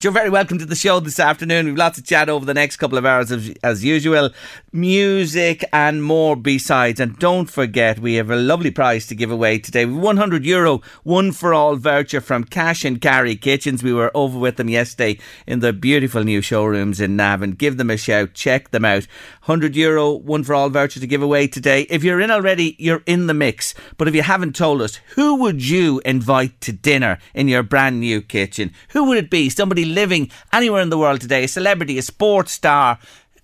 [0.00, 1.66] You're very welcome to the show this afternoon.
[1.66, 4.30] We've lots of chat over the next couple of hours as, as usual.
[4.70, 7.00] Music and more besides.
[7.00, 9.86] And don't forget, we have a lovely prize to give away today.
[9.86, 13.82] 100 euro, one for all voucher from Cash and Carry Kitchens.
[13.82, 17.50] We were over with them yesterday in the beautiful new showrooms in Navan.
[17.50, 18.34] Give them a shout.
[18.34, 19.08] Check them out.
[19.48, 21.86] 100 euro, one for all voucher to give away today.
[21.88, 23.74] If you're in already, you're in the mix.
[23.96, 27.98] But if you haven't told us, who would you invite to dinner in your brand
[27.98, 28.74] new kitchen?
[28.90, 29.48] Who would it be?
[29.48, 32.98] Somebody living anywhere in the world today, a celebrity, a sports star,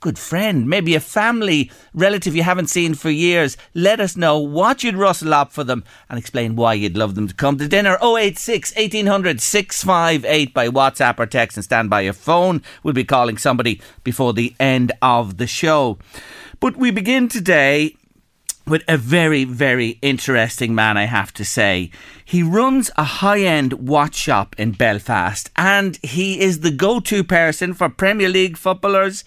[0.05, 3.57] good friend, maybe a family relative you haven't seen for years.
[3.73, 7.27] Let us know what you'd rustle up for them and explain why you'd love them
[7.27, 7.97] to come to dinner.
[8.03, 12.61] 086 1800 658 by WhatsApp or text and stand by your phone.
[12.83, 15.97] We'll be calling somebody before the end of the show.
[16.61, 17.97] But we begin today
[18.67, 21.91] with a very, very interesting man, I have to say.
[22.27, 27.25] He runs a high end watch shop in Belfast and he is the go to
[27.25, 29.25] person for Premier League footballers,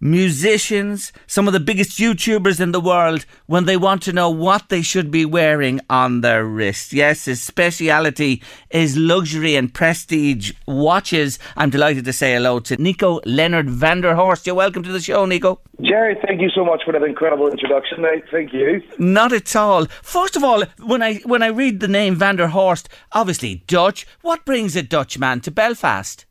[0.00, 4.68] musicians, some of the biggest YouTubers in the world when they want to know what
[4.68, 6.92] they should be wearing on their wrist.
[6.92, 11.38] Yes, his speciality is luxury and prestige watches.
[11.56, 14.46] I'm delighted to say hello to Nico Leonard van der Horst.
[14.46, 15.60] You're welcome to the show, Nico.
[15.82, 18.24] Jerry, thank you so much for that incredible introduction, mate.
[18.30, 18.82] Thank you.
[18.98, 19.86] Not at all.
[20.02, 24.06] First of all, when I when I read the name van der Horst, obviously Dutch.
[24.22, 26.26] What brings a Dutchman to Belfast?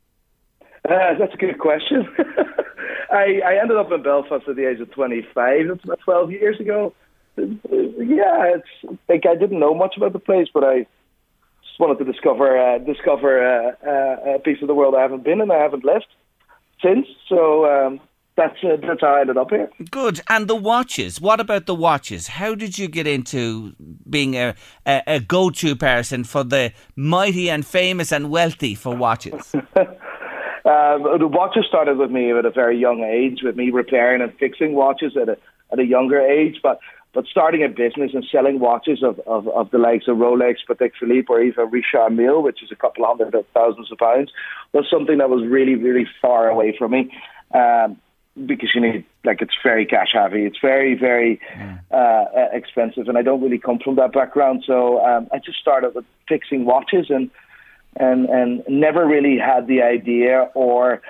[0.90, 2.08] Uh, that's a good question.
[3.12, 5.68] I, I ended up in Belfast at the age of 25.
[5.68, 6.94] That's about 12 years ago.
[7.38, 10.88] Yeah, it's like I didn't know much about the place, but I
[11.62, 15.24] just wanted to discover uh, discover uh, uh, a piece of the world I haven't
[15.24, 16.08] been and I haven't left
[16.82, 17.06] since.
[17.30, 18.00] So um,
[18.36, 19.70] that's uh, that's how I ended up here.
[19.92, 20.22] Good.
[20.30, 21.22] And the watches.
[21.22, 22.28] What about the watches?
[22.28, 23.74] How did you get into
[24.10, 28.96] being a, a, a go to person for the mighty and famous and wealthy for
[28.96, 29.54] watches?
[30.66, 34.34] Uh, the watches started with me at a very young age, with me repairing and
[34.38, 35.38] fixing watches at a
[35.72, 36.60] at a younger age.
[36.62, 36.80] But
[37.14, 40.92] but starting a business and selling watches of, of, of the likes of Rolex, Patek
[41.00, 44.32] Philippe, or even Richard Mille, which is a couple hundred of thousands of pounds,
[44.74, 47.12] was something that was really really far away from me.
[47.54, 47.98] Um,
[48.46, 51.40] because you need like it's very cash heavy, it's very very
[51.92, 54.64] uh, expensive, and I don't really come from that background.
[54.66, 57.32] So um, I just started with fixing watches and
[58.00, 61.02] and and never really had the idea or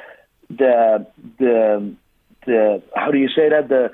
[0.49, 1.05] the
[1.39, 1.95] the
[2.45, 3.91] the how do you say that the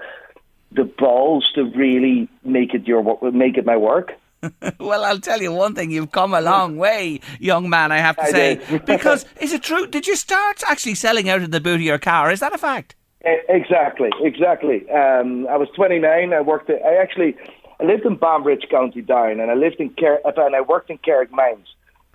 [0.72, 4.14] the balls to really make it your make it my work.
[4.80, 7.92] well, I'll tell you one thing: you've come a long way, young man.
[7.92, 9.88] I have to I say, because is it true?
[9.88, 12.32] Did you start actually selling out of the boot of your car?
[12.32, 12.96] Is that a fact?
[13.26, 14.90] Exactly, exactly.
[14.90, 16.34] Um, I was 29.
[16.34, 16.70] I worked.
[16.70, 17.38] At, I actually
[17.80, 20.98] I lived in Banbridge, County Down, and I lived in Car- and I worked in
[20.98, 21.68] Carrickmines,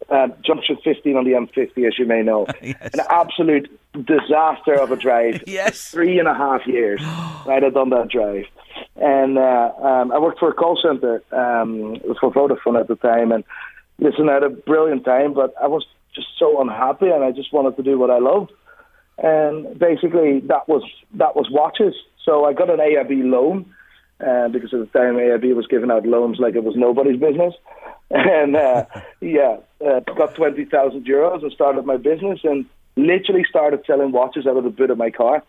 [0.09, 2.47] uh, junction 15 on the M50, as you may know.
[2.63, 2.91] Yes.
[2.95, 5.43] An absolute disaster of a drive.
[5.47, 5.91] Yes.
[5.91, 8.45] three and a half years I'd have done that drive,
[8.97, 13.33] and uh, um, I worked for a call center um, for Vodafone at the time,
[13.33, 13.45] and
[13.99, 17.53] listen, I had a brilliant time, but I was just so unhappy, and I just
[17.53, 18.53] wanted to do what I loved
[19.19, 20.83] and basically that was
[21.15, 21.95] that was watches.
[22.25, 23.75] So I got an AIB loan
[24.25, 27.55] uh, because at the time AIB was giving out loans like it was nobody's business,
[28.11, 28.85] and uh,
[29.21, 32.67] yeah, uh, got twenty thousand euros and started my business and
[32.97, 35.43] literally started selling watches out of the boot of my car.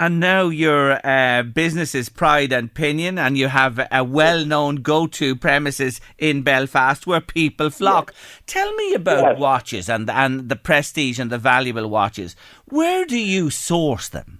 [0.00, 5.34] And now your uh, business is Pride and Pinion, and you have a well-known go-to
[5.34, 8.14] premises in Belfast where people flock.
[8.46, 9.38] Tell me about Yes.
[9.40, 12.36] watches and and the prestige and the valuable watches.
[12.66, 14.37] Where do you source them?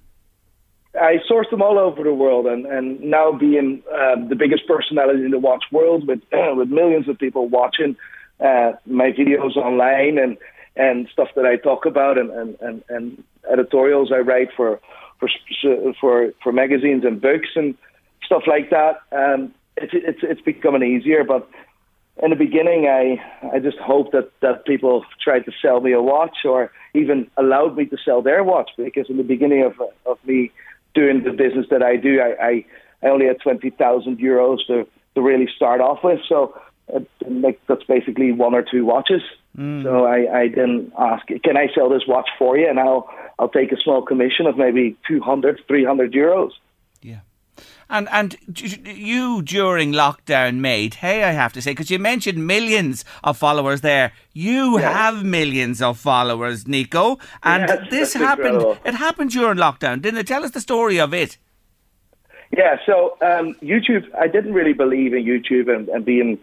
[1.01, 5.25] I sourced them all over the world, and and now being uh, the biggest personality
[5.25, 7.97] in the watch world, with with millions of people watching
[8.41, 10.37] uh, my videos online and
[10.77, 14.81] and stuff that I talk about, and and and, and editorials I write for
[15.19, 15.29] for
[16.01, 17.75] for for magazines and books and
[18.25, 19.01] stuff like that.
[19.13, 21.49] Um, it's it's it's becoming easier, but
[22.23, 23.23] in the beginning, I
[23.55, 27.77] I just hoped that that people tried to sell me a watch or even allowed
[27.77, 29.75] me to sell their watch because in the beginning of
[30.07, 30.51] of me
[30.95, 32.65] doing the business that I do, I I,
[33.03, 36.55] I only had twenty thousand euros to to really start off with, so
[36.95, 39.23] uh, like that's basically one or two watches.
[39.57, 39.83] Mm.
[39.83, 43.09] So I I then ask, can I sell this watch for you, and I'll
[43.39, 46.51] I'll take a small commission of maybe 200, 300 euros.
[47.03, 47.21] Yeah.
[47.91, 53.05] And and you during lockdown made hey I have to say because you mentioned millions
[53.25, 54.13] of followers there.
[54.35, 54.93] You yeah.
[54.93, 57.19] have millions of followers Nico.
[57.43, 58.79] And yes, this happened incredible.
[58.85, 60.03] it happened during lockdown.
[60.03, 60.27] Didn't it?
[60.27, 61.39] Tell us the story of it.
[62.57, 66.39] Yeah so um, YouTube I didn't really believe in YouTube and, and being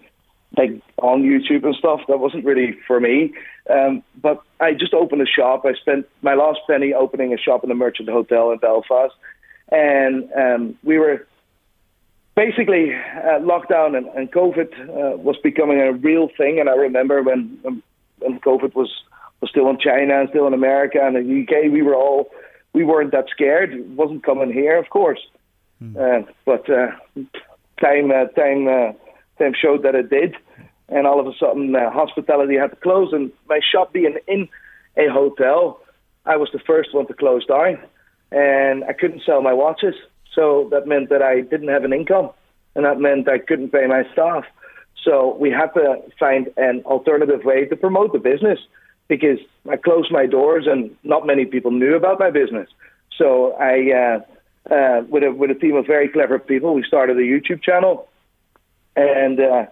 [0.58, 2.02] like on YouTube and stuff.
[2.08, 3.34] That wasn't really for me.
[3.70, 5.66] Um, but I just opened a shop.
[5.66, 9.14] I spent my last penny opening a shop in a merchant hotel in Belfast.
[9.72, 11.28] And um, we were
[12.36, 16.60] basically uh, lockdown and, and COVID uh, was becoming a real thing.
[16.60, 17.58] And I remember when,
[18.20, 18.92] when COVID was
[19.42, 22.32] was still in China and still in America and the UK, we were all
[22.74, 23.74] we weren't that scared.
[23.74, 25.20] It wasn't coming here, of course,
[25.82, 25.96] mm.
[25.96, 26.92] uh, but uh,
[27.82, 28.92] time uh, time uh,
[29.38, 30.36] time showed that it did.
[30.88, 34.48] And all of a sudden, uh, hospitality had to close, and my shop being in
[34.98, 35.80] a hotel,
[36.26, 37.80] I was the first one to close down,
[38.32, 39.96] and I couldn't sell my watches.
[40.36, 42.30] So that meant that I didn't have an income,
[42.76, 44.44] and that meant I couldn't pay my staff.
[45.04, 48.60] So we had to find an alternative way to promote the business
[49.08, 49.40] because
[49.70, 52.68] I closed my doors and not many people knew about my business.
[53.18, 57.18] So I, uh, uh, with a with a team of very clever people, we started
[57.18, 58.10] a YouTube channel,
[58.96, 59.66] and uh,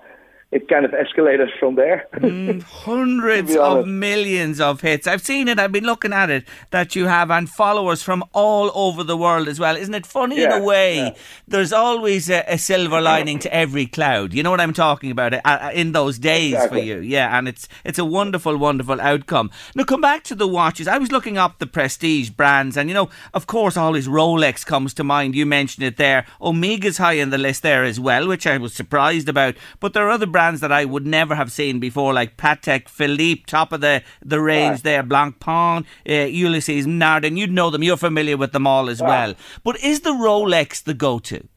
[0.53, 2.07] it kind of escalated from there.
[2.13, 5.07] mm, hundreds of millions of hits.
[5.07, 5.57] I've seen it.
[5.57, 9.47] I've been looking at it that you have, and followers from all over the world
[9.47, 9.75] as well.
[9.75, 10.97] Isn't it funny yeah, in a way?
[10.97, 11.15] Yeah.
[11.47, 14.31] There's always a, a, silver lining to every cloud.
[14.31, 15.33] You know what I'm talking about?
[15.33, 16.81] Uh, uh, in those days exactly.
[16.81, 17.35] for you, yeah.
[17.35, 19.49] And it's it's a wonderful, wonderful outcome.
[19.73, 20.87] Now come back to the watches.
[20.87, 24.93] I was looking up the prestige brands, and you know, of course, always Rolex comes
[24.95, 25.33] to mind.
[25.33, 26.27] You mentioned it there.
[26.39, 29.55] Omega's high in the list there as well, which I was surprised about.
[29.79, 32.89] But there are other brands brands that I would never have seen before, like Patek
[32.89, 37.37] Philippe, top of the, the range there, Blancpain, uh, Ulysse, Nardin.
[37.37, 37.81] You'd know them.
[37.81, 39.35] You're familiar with them all as well.
[39.63, 41.47] But is the Rolex the go to?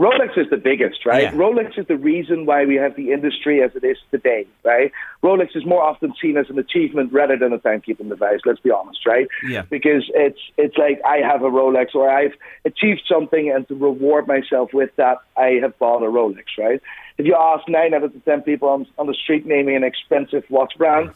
[0.00, 1.24] Rolex is the biggest, right?
[1.24, 1.32] Yeah.
[1.32, 4.90] Rolex is the reason why we have the industry as it is today, right?
[5.22, 8.40] Rolex is more often seen as an achievement rather than a timekeeping device.
[8.46, 9.28] Let's be honest, right?
[9.46, 9.62] Yeah.
[9.68, 12.32] Because it's it's like I have a Rolex or I've
[12.64, 16.80] achieved something, and to reward myself with that, I have bought a Rolex, right?
[17.18, 19.84] If you ask nine out of the ten people on, on the street naming an
[19.84, 21.10] expensive watch brand,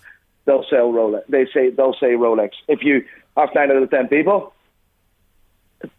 [0.44, 1.22] they'll sell Rolex.
[1.30, 2.50] They say they'll say Rolex.
[2.68, 3.02] If you
[3.34, 4.52] ask nine out of the ten people,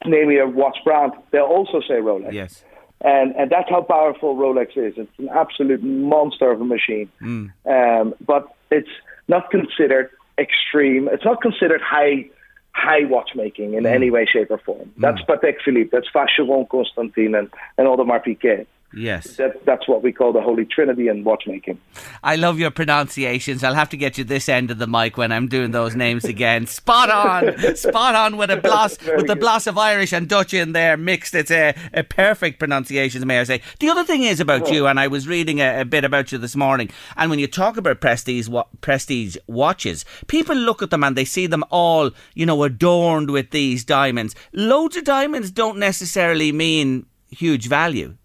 [0.05, 2.31] name me a watch brand, they'll also say Rolex.
[2.31, 2.63] Yes.
[3.01, 4.93] And, and that's how powerful Rolex is.
[4.97, 7.11] It's an absolute monster of a machine.
[7.21, 7.51] Mm.
[7.65, 8.89] Um, but it's
[9.27, 11.09] not considered extreme.
[11.11, 12.29] It's not considered high
[12.71, 13.93] high watchmaking in mm.
[13.93, 14.91] any way, shape, or form.
[14.97, 15.27] That's mm.
[15.27, 15.89] Patek Philippe.
[15.91, 18.67] That's Vacheron Constantin and, and Audemars Piguet.
[18.95, 19.35] Yes.
[19.35, 21.79] That, that's what we call the Holy Trinity in watchmaking.
[22.23, 23.61] I love your pronunciations.
[23.61, 26.23] I'll have to get you this end of the mic when I'm doing those names
[26.23, 26.65] again.
[26.65, 27.75] Spot on.
[27.75, 31.35] Spot on with a blas, with the blas of Irish and Dutch in there mixed.
[31.35, 33.61] It's a, a perfect pronunciation, may I say.
[33.79, 34.71] The other thing is about oh.
[34.71, 37.47] you, and I was reading a, a, bit about you this morning, and when you
[37.47, 42.11] talk about prestige, wa- prestige watches, people look at them and they see them all,
[42.33, 44.35] you know, adorned with these diamonds.
[44.53, 48.15] Loads of diamonds don't necessarily mean huge value.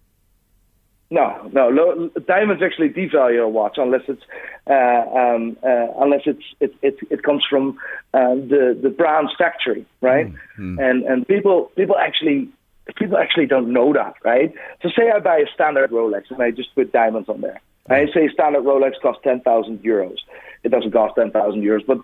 [1.11, 2.09] No, no.
[2.25, 4.23] diamonds actually devalue a watch unless it's
[4.65, 7.77] uh, um, uh, unless it's it, it, it comes from
[8.13, 10.27] uh, the the brand's factory, right?
[10.27, 10.79] Mm-hmm.
[10.79, 12.47] And and people people actually
[12.95, 14.53] people actually don't know that, right?
[14.81, 17.59] So say I buy a standard Rolex and I just put diamonds on there.
[17.89, 20.17] I say standard Rolex costs ten thousand euros.
[20.63, 21.99] It doesn't cost ten thousand euros, but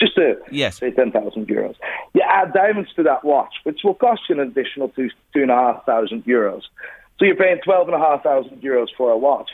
[0.00, 0.78] just to yes.
[0.78, 1.74] say ten thousand euros.
[2.14, 5.50] You add diamonds to that watch, which will cost you an additional two two and
[5.50, 6.62] a half thousand euros.
[7.18, 9.50] So you're paying 12,500 euros for a watch,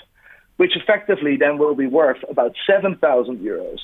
[0.56, 3.78] which effectively then will be worth about 7,000 euros.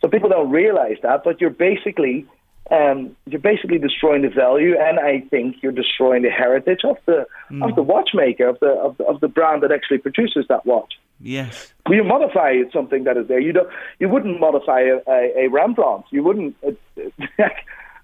[0.00, 2.26] So people don't realize that, but you're basically
[2.70, 7.26] um, you're basically destroying the value, and I think you're destroying the heritage of the
[7.50, 7.68] mm.
[7.68, 10.94] of the watchmaker of the, of the of the brand that actually produces that watch.
[11.20, 11.74] Yes.
[11.88, 16.04] You modify something that is there, you don't you wouldn't modify a, a, a Rembrandt.
[16.10, 16.56] You wouldn't.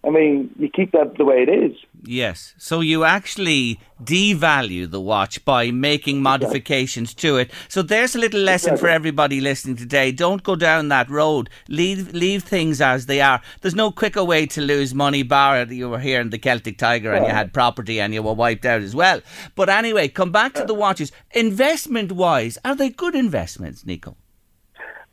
[0.06, 1.76] I mean, you keep that the way it is.
[2.04, 2.54] Yes.
[2.58, 7.50] So you actually devalue the watch by making modifications to it.
[7.68, 8.88] So there's a little lesson exactly.
[8.88, 10.12] for everybody listening today.
[10.12, 11.50] Don't go down that road.
[11.68, 13.40] Leave leave things as they are.
[13.62, 17.10] There's no quicker way to lose money, bar you were here in the Celtic Tiger
[17.10, 17.16] yeah.
[17.16, 19.20] and you had property and you were wiped out as well.
[19.56, 21.10] But anyway, come back to the watches.
[21.32, 24.16] Investment wise, are they good investments, Nico?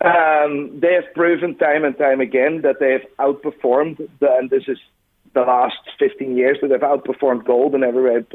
[0.03, 4.63] Um, they have proven time and time again that they have outperformed, the, and this
[4.67, 4.77] is
[5.33, 8.25] the last 15 years that they've outperformed gold in every way,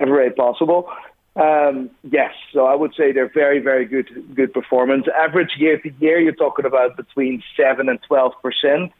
[0.00, 0.90] every way possible.
[1.36, 5.06] Um, yes, so I would say they're very, very good, good performance.
[5.16, 8.92] Average year to year, you're talking about between seven and 12 percent,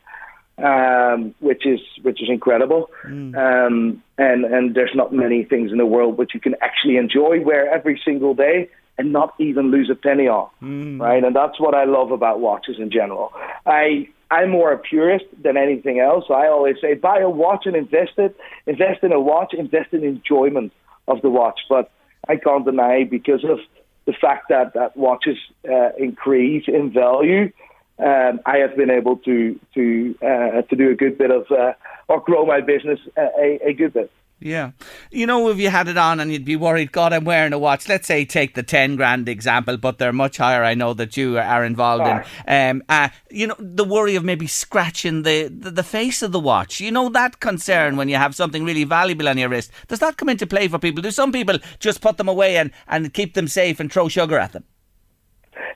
[0.58, 2.88] um, which is which is incredible.
[3.04, 3.36] Mm.
[3.36, 7.40] Um, and and there's not many things in the world which you can actually enjoy
[7.40, 11.00] where every single day and not even lose a penny on, mm.
[11.00, 11.22] right?
[11.24, 13.32] And that's what I love about watches in general.
[13.66, 16.24] I I'm more a purist than anything else.
[16.30, 18.36] I always say buy a watch and invest it.
[18.66, 19.52] Invest in a watch.
[19.52, 20.72] Invest in enjoyment
[21.06, 21.60] of the watch.
[21.68, 21.90] But
[22.28, 23.58] I can't deny because of
[24.06, 25.36] the fact that that watches
[25.68, 27.52] uh, increase in value.
[27.98, 31.74] Um, I have been able to to uh, to do a good bit of uh,
[32.08, 34.10] or grow my business a, a good bit.
[34.44, 34.72] Yeah.
[35.10, 37.58] You know, if you had it on and you'd be worried, God, I'm wearing a
[37.58, 37.88] watch.
[37.88, 40.64] Let's say take the 10 grand example, but they're much higher.
[40.64, 42.24] I know that you are involved in.
[42.48, 46.40] Um, uh, you know, the worry of maybe scratching the, the, the, face of the
[46.40, 46.80] watch.
[46.80, 49.70] You know, that concern when you have something really valuable on your wrist.
[49.86, 51.02] Does that come into play for people?
[51.02, 54.38] Do some people just put them away and, and keep them safe and throw sugar
[54.38, 54.64] at them?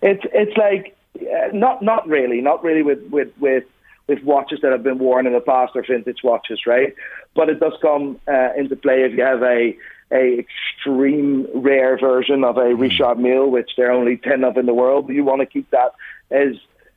[0.02, 3.64] It's, it's like, uh, not, not really, not really with, with, with
[4.08, 6.94] with watches that have been worn in the past or vintage watches, right?
[7.34, 9.76] But it does come uh, into play if you have a
[10.12, 12.74] a extreme rare version of a.
[12.74, 15.08] Richard Mille, which there are only ten of in the world.
[15.08, 15.92] You want to keep that
[16.30, 16.54] as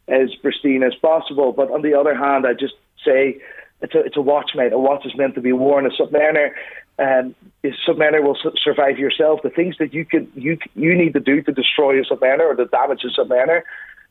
[0.08, 1.52] as pristine as possible.
[1.52, 3.40] But on the other hand, I just say
[3.82, 4.74] it's a it's a watch, mate.
[4.74, 5.86] A watch is meant to be worn.
[5.86, 6.52] A Submariner,
[7.00, 9.40] um, a Submariner will su- survive yourself.
[9.42, 12.56] The things that you can you you need to do to destroy a Submariner or
[12.56, 13.62] to damage a Submariner,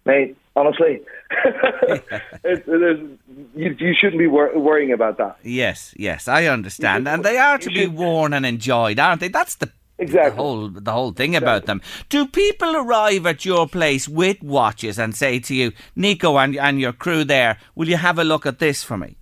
[0.08, 1.00] mate, honestly,
[2.44, 2.64] it,
[3.54, 5.36] you, you, shouldn't be wor- worrying about that.
[5.44, 9.28] Yes, yes, I understand, and they are to be worn and enjoyed, aren't they?
[9.28, 10.30] That's the Exactly.
[10.30, 11.48] The whole the whole thing exactly.
[11.48, 11.82] about them.
[12.08, 16.80] Do people arrive at your place with watches and say to you, Nico and and
[16.80, 19.16] your crew there, will you have a look at this for me?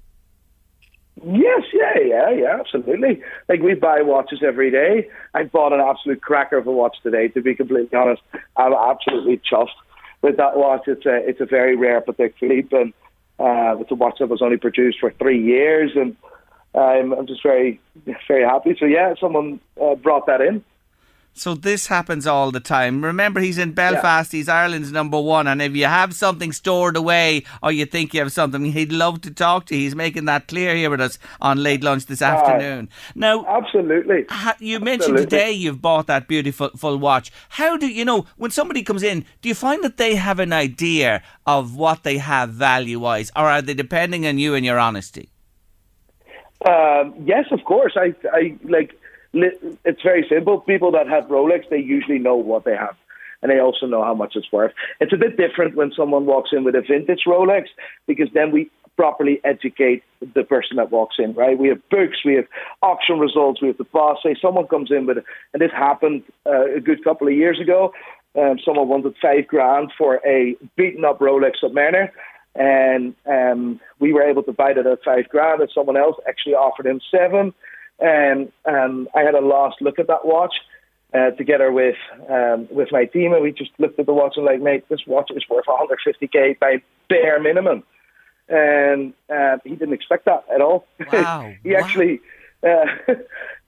[1.25, 3.23] Yes, yeah, yeah, yeah, absolutely.
[3.49, 5.09] Like we buy watches every day.
[5.33, 7.29] I bought an absolute cracker of a watch today.
[7.29, 8.21] To be completely honest,
[8.59, 9.81] I'm absolutely chuffed
[10.23, 12.01] with that watch, it's a it's a very rare
[12.39, 12.93] Philippe, and
[13.39, 16.17] uh, it's a watch that was only produced for three years, and
[16.75, 17.81] I'm I'm just very
[18.29, 18.77] very happy.
[18.79, 20.65] So yeah, someone uh, brought that in.
[21.37, 23.05] So this happens all the time.
[23.05, 24.33] Remember, he's in Belfast.
[24.33, 24.39] Yeah.
[24.39, 25.47] He's Ireland's number one.
[25.47, 29.21] And if you have something stored away or you think you have something, he'd love
[29.21, 29.83] to talk to you.
[29.83, 32.89] He's making that clear here with us on late lunch this afternoon.
[32.91, 34.25] Uh, now, absolutely.
[34.31, 37.31] Ha- you mentioned today you've bought that beautiful full watch.
[37.51, 39.27] How do you know when somebody comes in?
[39.43, 43.45] Do you find that they have an idea of what they have value wise, or
[43.45, 45.29] are they depending on you and your honesty?
[46.67, 47.93] Um, yes, of course.
[47.97, 48.99] I, I like
[49.85, 50.61] it's very simple.
[50.61, 52.97] People that have Rolex, they usually know what they have.
[53.43, 54.73] And they also know how much it's worth.
[54.99, 57.67] It's a bit different when someone walks in with a vintage Rolex
[58.07, 60.03] because then we properly educate
[60.35, 61.59] the person that walks in, right?
[61.59, 62.47] We have books, we have
[62.83, 64.19] auction results, we have the boss.
[64.23, 65.19] Say someone comes in with,
[65.53, 67.93] and this happened uh, a good couple of years ago.
[68.37, 72.11] Um, someone wanted five grand for a beaten up Rolex Submariner,
[72.55, 76.55] and um, we were able to buy it at five grand, and someone else actually
[76.55, 77.53] offered him seven.
[77.99, 80.55] And um, I had a last look at that watch
[81.15, 81.97] uh, together with
[82.29, 85.01] um, with my team, and we just looked at the watch and like, mate, this
[85.07, 87.85] watch is worth 150k by bare minimum.
[88.49, 90.87] And uh, he didn't expect that at all.
[91.13, 91.53] Wow.
[91.63, 91.81] he wow.
[91.81, 92.21] actually
[92.63, 92.87] uh,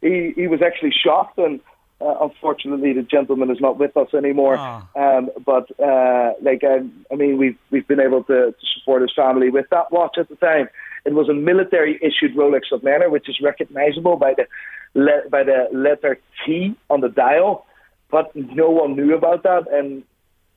[0.01, 1.61] he he was actually shocked and.
[2.01, 4.57] Uh, unfortunately, the gentleman is not with us anymore.
[4.57, 4.89] Oh.
[4.95, 9.11] Um, but uh, like, um, I mean, we've we've been able to, to support his
[9.17, 10.69] family with that watch at the time.
[11.09, 14.47] It was a military issued Rolex Submariner, which is recognizable by the
[14.93, 17.65] le- by the letter T on the dial,
[18.11, 19.63] but no one knew about that.
[19.73, 20.05] And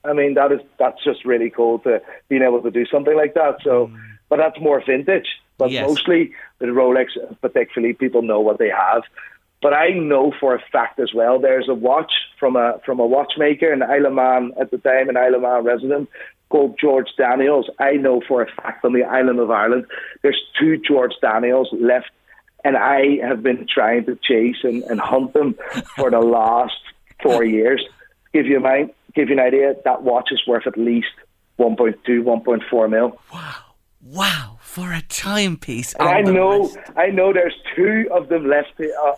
[0.03, 3.33] I mean, that is that's just really cool to being able to do something like
[3.35, 3.53] that.
[3.63, 3.97] So, mm.
[4.27, 5.29] but that's more vintage.
[5.57, 5.87] But yes.
[5.87, 7.07] mostly with Rolex,
[7.39, 9.03] particularly, people know what they have.
[9.61, 13.05] But I know for a fact as well, there's a watch from a from a
[13.05, 16.09] watchmaker in Isle of Man at the time, an Isle of Man resident
[16.51, 17.69] called George Daniels.
[17.79, 19.85] I know for a fact on the island of Ireland,
[20.21, 22.11] there's two George Daniels left,
[22.63, 25.55] and I have been trying to chase and, and hunt them
[25.95, 26.81] for the last
[27.23, 27.83] four years.
[28.33, 31.13] Give you a mind, give you an idea, that watch is worth at least
[31.57, 33.19] 1.2, 1.4 mil.
[33.33, 33.55] Wow.
[34.03, 35.93] Wow For a timepiece.
[35.99, 39.13] I know, I know there's two of them left uh,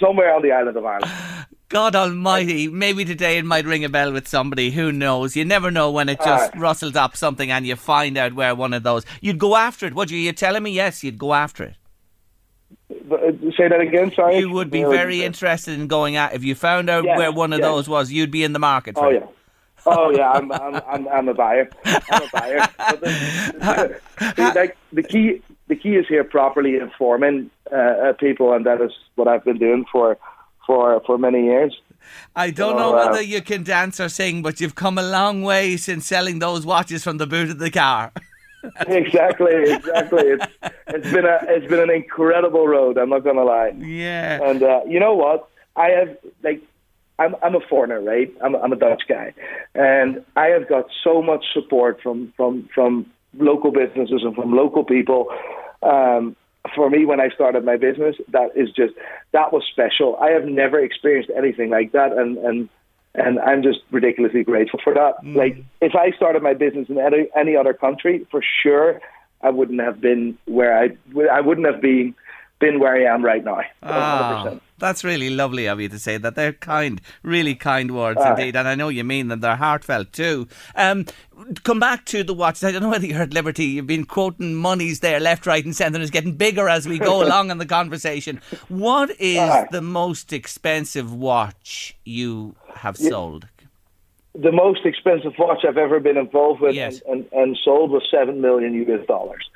[0.00, 1.12] somewhere on the island of Ireland.
[1.72, 4.70] God Almighty, maybe today it might ring a bell with somebody.
[4.72, 5.34] Who knows?
[5.34, 8.54] You never know when it just uh, rustles up something and you find out where
[8.54, 9.06] one of those.
[9.22, 10.18] You'd go after it, would you?
[10.18, 11.76] You're telling me yes, you'd go after it.
[13.10, 14.12] Uh, say that again.
[14.14, 14.38] Sorry.
[14.38, 17.54] You would be very interested in going out if you found out yes, where one
[17.54, 17.66] of yes.
[17.66, 18.12] those was.
[18.12, 18.98] You'd be in the market.
[18.98, 19.26] oh yeah.
[19.86, 21.70] Oh yeah, I'm I'm I'm, I'm a buyer.
[21.86, 22.68] I'm a buyer.
[23.00, 24.00] The,
[24.36, 28.82] the, like the key the key is here properly informing uh, uh, people, and that
[28.82, 30.18] is what I've been doing for
[30.66, 31.80] for for many years.
[32.34, 35.02] I don't so, know whether uh, you can dance or sing, but you've come a
[35.02, 38.12] long way since selling those watches from the boot of the car.
[38.86, 40.22] exactly, exactly.
[40.22, 40.46] It's
[40.88, 42.96] it's been a it's been an incredible road.
[42.98, 43.74] I'm not gonna lie.
[43.78, 44.42] Yeah.
[44.42, 45.48] And uh, you know what?
[45.76, 46.62] I have like
[47.18, 48.32] I'm I'm a foreigner, right?
[48.42, 49.34] I'm I'm a Dutch guy,
[49.74, 54.84] and I have got so much support from from from local businesses and from local
[54.84, 55.28] people.
[55.82, 56.36] Um,
[56.74, 58.94] for me, when I started my business, that is just
[59.32, 60.16] that was special.
[60.16, 62.68] I have never experienced anything like that, and and
[63.14, 65.14] and I'm just ridiculously grateful for that.
[65.24, 65.36] Mm.
[65.36, 69.00] Like if I started my business in any any other country, for sure,
[69.42, 70.90] I wouldn't have been where I
[71.30, 72.14] I wouldn't have been
[72.60, 73.60] been where I am right now.
[73.82, 76.34] Oh, that's really lovely of you to say that.
[76.34, 79.40] They're kind, really kind words indeed, and I know you mean them.
[79.40, 80.48] They're heartfelt too.
[80.74, 81.06] Um,
[81.62, 82.64] come back to the watches.
[82.64, 83.64] I don't know whether you're at liberty.
[83.64, 86.00] You've been quoting monies there, left, right, and centre.
[86.00, 88.40] It's getting bigger as we go along in the conversation.
[88.68, 93.46] What is uh, the most expensive watch you have yeah, sold?
[94.34, 97.00] The most expensive watch I've ever been involved with yes.
[97.06, 99.48] and, and, and sold was seven million US dollars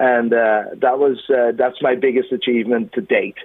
[0.00, 3.36] and uh, that was uh, that's my biggest achievement to date.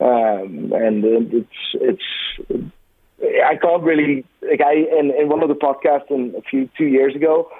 [0.00, 2.62] Um, and it's it's
[3.48, 6.86] I can't really like I in, in one of the podcasts in a few two
[6.86, 7.50] years ago,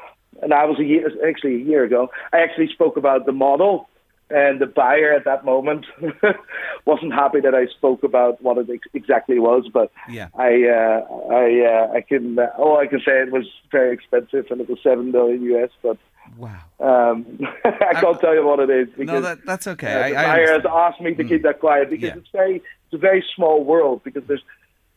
[0.43, 2.09] and I was a year actually a year ago.
[2.33, 3.87] I actually spoke about the model.
[4.33, 5.87] And the buyer at that moment
[6.87, 10.29] wasn't happy that I spoke about what it ex- exactly was, but yeah.
[10.37, 14.47] I, uh, I, uh, I can, uh, all I can say it was very expensive,
[14.51, 15.71] and it was seven million US.
[15.83, 15.99] But
[16.37, 16.59] Wow.
[16.79, 18.89] Um, I can't tell you what it is.
[18.97, 19.93] Because, no, that, that's okay.
[19.93, 21.29] Uh, the I, buyer has asked me to mm.
[21.29, 22.17] keep that quiet because yeah.
[22.17, 24.43] it's very it's a very small world because there's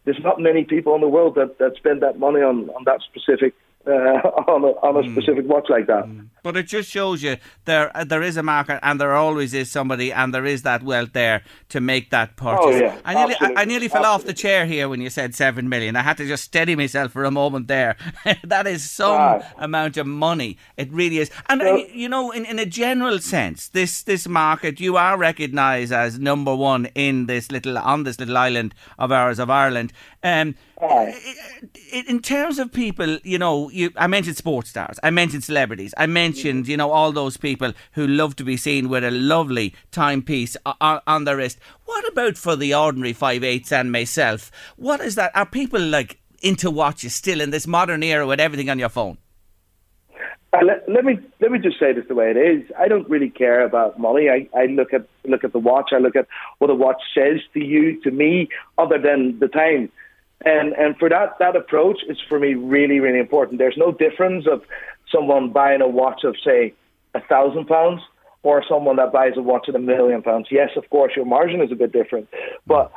[0.05, 3.01] there's not many people in the world that, that spend that money on, on that
[3.01, 3.53] specific
[3.85, 3.91] uh,
[4.47, 5.11] on, a, on a mm.
[5.13, 6.05] specific watch like that.
[6.05, 6.27] Mm.
[6.43, 9.71] But it just shows you there uh, there is a market and there always is
[9.71, 12.65] somebody and there is that wealth there to make that purchase.
[12.65, 12.97] Oh, yeah.
[13.05, 15.95] I nearly, I, I nearly fell off the chair here when you said seven million.
[15.95, 17.95] I had to just steady myself for a moment there.
[18.43, 19.41] that is some ah.
[19.57, 20.57] amount of money.
[20.75, 21.31] It really is.
[21.47, 25.93] And uh, you know, in, in a general sense, this this market you are recognised
[25.93, 29.93] as number one in this little on this little island of ours of Ireland.
[30.23, 30.55] Um,
[31.91, 36.05] in terms of people, you know, you, I mentioned sports stars, I mentioned celebrities, I
[36.05, 40.55] mentioned, you know, all those people who love to be seen with a lovely timepiece
[40.65, 41.59] on, on their wrist.
[41.85, 44.49] What about for the ordinary five eighths and myself?
[44.77, 45.35] What is that?
[45.35, 49.17] Are people like into watches still in this modern era with everything on your phone?
[50.53, 52.63] Uh, let, let, me let me just say this the way it is.
[52.77, 54.29] I don't really care about money.
[54.29, 55.89] I, I look at look at the watch.
[55.91, 56.27] I look at
[56.59, 59.91] what a watch says to you, to me, other than the time.
[60.45, 63.59] And and for that that approach is for me really really important.
[63.59, 64.63] There's no difference of
[65.11, 66.73] someone buying a watch of say
[67.13, 68.01] a thousand pounds
[68.43, 70.47] or someone that buys a watch at a million pounds.
[70.51, 72.27] Yes, of course, your margin is a bit different,
[72.67, 72.91] but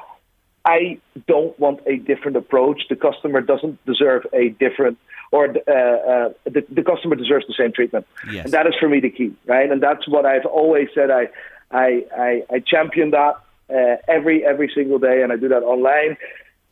[0.64, 2.82] I don't want a different approach.
[2.88, 4.98] The customer doesn't deserve a different,
[5.30, 8.06] or uh, uh, the, the customer deserves the same treatment.
[8.28, 8.46] Yes.
[8.46, 9.70] And that is for me the key, right?
[9.70, 11.10] And that's what I've always said.
[11.12, 11.28] I
[11.70, 13.34] I I, I champion that
[13.70, 16.16] uh, every every single day, and I do that online.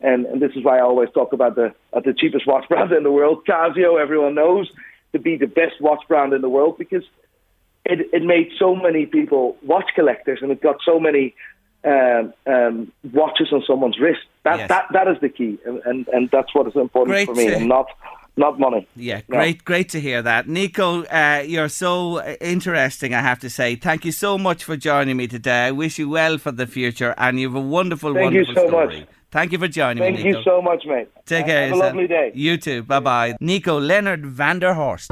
[0.01, 2.91] And, and this is why I always talk about the uh, the cheapest watch brand
[2.91, 4.01] in the world, Casio.
[4.01, 4.69] Everyone knows
[5.13, 7.03] to be the best watch brand in the world because
[7.85, 11.33] it it made so many people watch collectors, and it got so many
[11.85, 14.21] um, um, watches on someone's wrist.
[14.43, 14.69] That yes.
[14.69, 17.53] that that is the key, and and, and that's what is important Great for me,
[17.53, 17.87] and not
[18.37, 18.87] not money.
[18.95, 21.03] Yeah, great, great to hear that, Nico.
[21.03, 23.13] Uh, you're so interesting.
[23.13, 25.67] I have to say, thank you so much for joining me today.
[25.67, 28.61] I wish you well for the future, and you have a wonderful, thank wonderful you
[28.61, 28.99] so story.
[29.01, 29.09] Much.
[29.35, 30.23] Thank you for joining Thank me.
[30.23, 31.09] Thank you so much, mate.
[31.25, 31.67] Take care.
[31.67, 32.31] Have a lovely day.
[32.33, 32.83] You too.
[32.83, 33.35] Bye bye.
[33.41, 35.07] Nico Leonard Vanderhorst.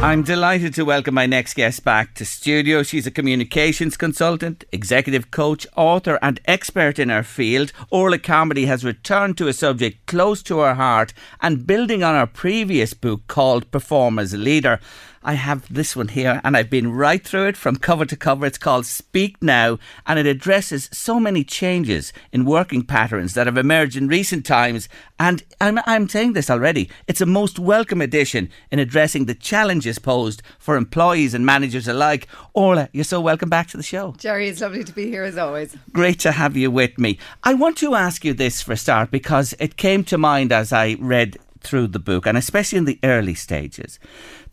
[0.00, 2.84] I'm delighted to welcome my next guest back to studio.
[2.84, 7.72] She's a communications consultant, executive coach, author, and expert in her field.
[7.90, 12.26] Orla Carmody has returned to a subject close to her heart and building on her
[12.26, 14.78] previous book called Perform as a Leader.
[15.26, 18.44] I have this one here, and I've been right through it from cover to cover.
[18.44, 23.56] It's called Speak Now, and it addresses so many changes in working patterns that have
[23.56, 24.86] emerged in recent times.
[25.18, 26.90] And I'm, I'm saying this already.
[27.08, 32.28] It's a most welcome addition in addressing the challenges posed for employees and managers alike.
[32.52, 34.14] Orla, you're so welcome back to the show.
[34.18, 35.74] Jerry, it's lovely to be here as always.
[35.90, 37.18] Great to have you with me.
[37.42, 40.70] I want to ask you this for a start because it came to mind as
[40.70, 43.98] I read through the book, and especially in the early stages.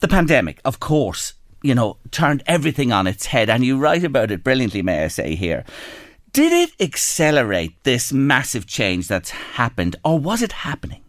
[0.02, 4.32] The pandemic, of course, you know, turned everything on its head, and you write about
[4.32, 5.64] it brilliantly, may I say here.
[6.34, 11.04] Did it accelerate this massive change that's happened, or was it happening?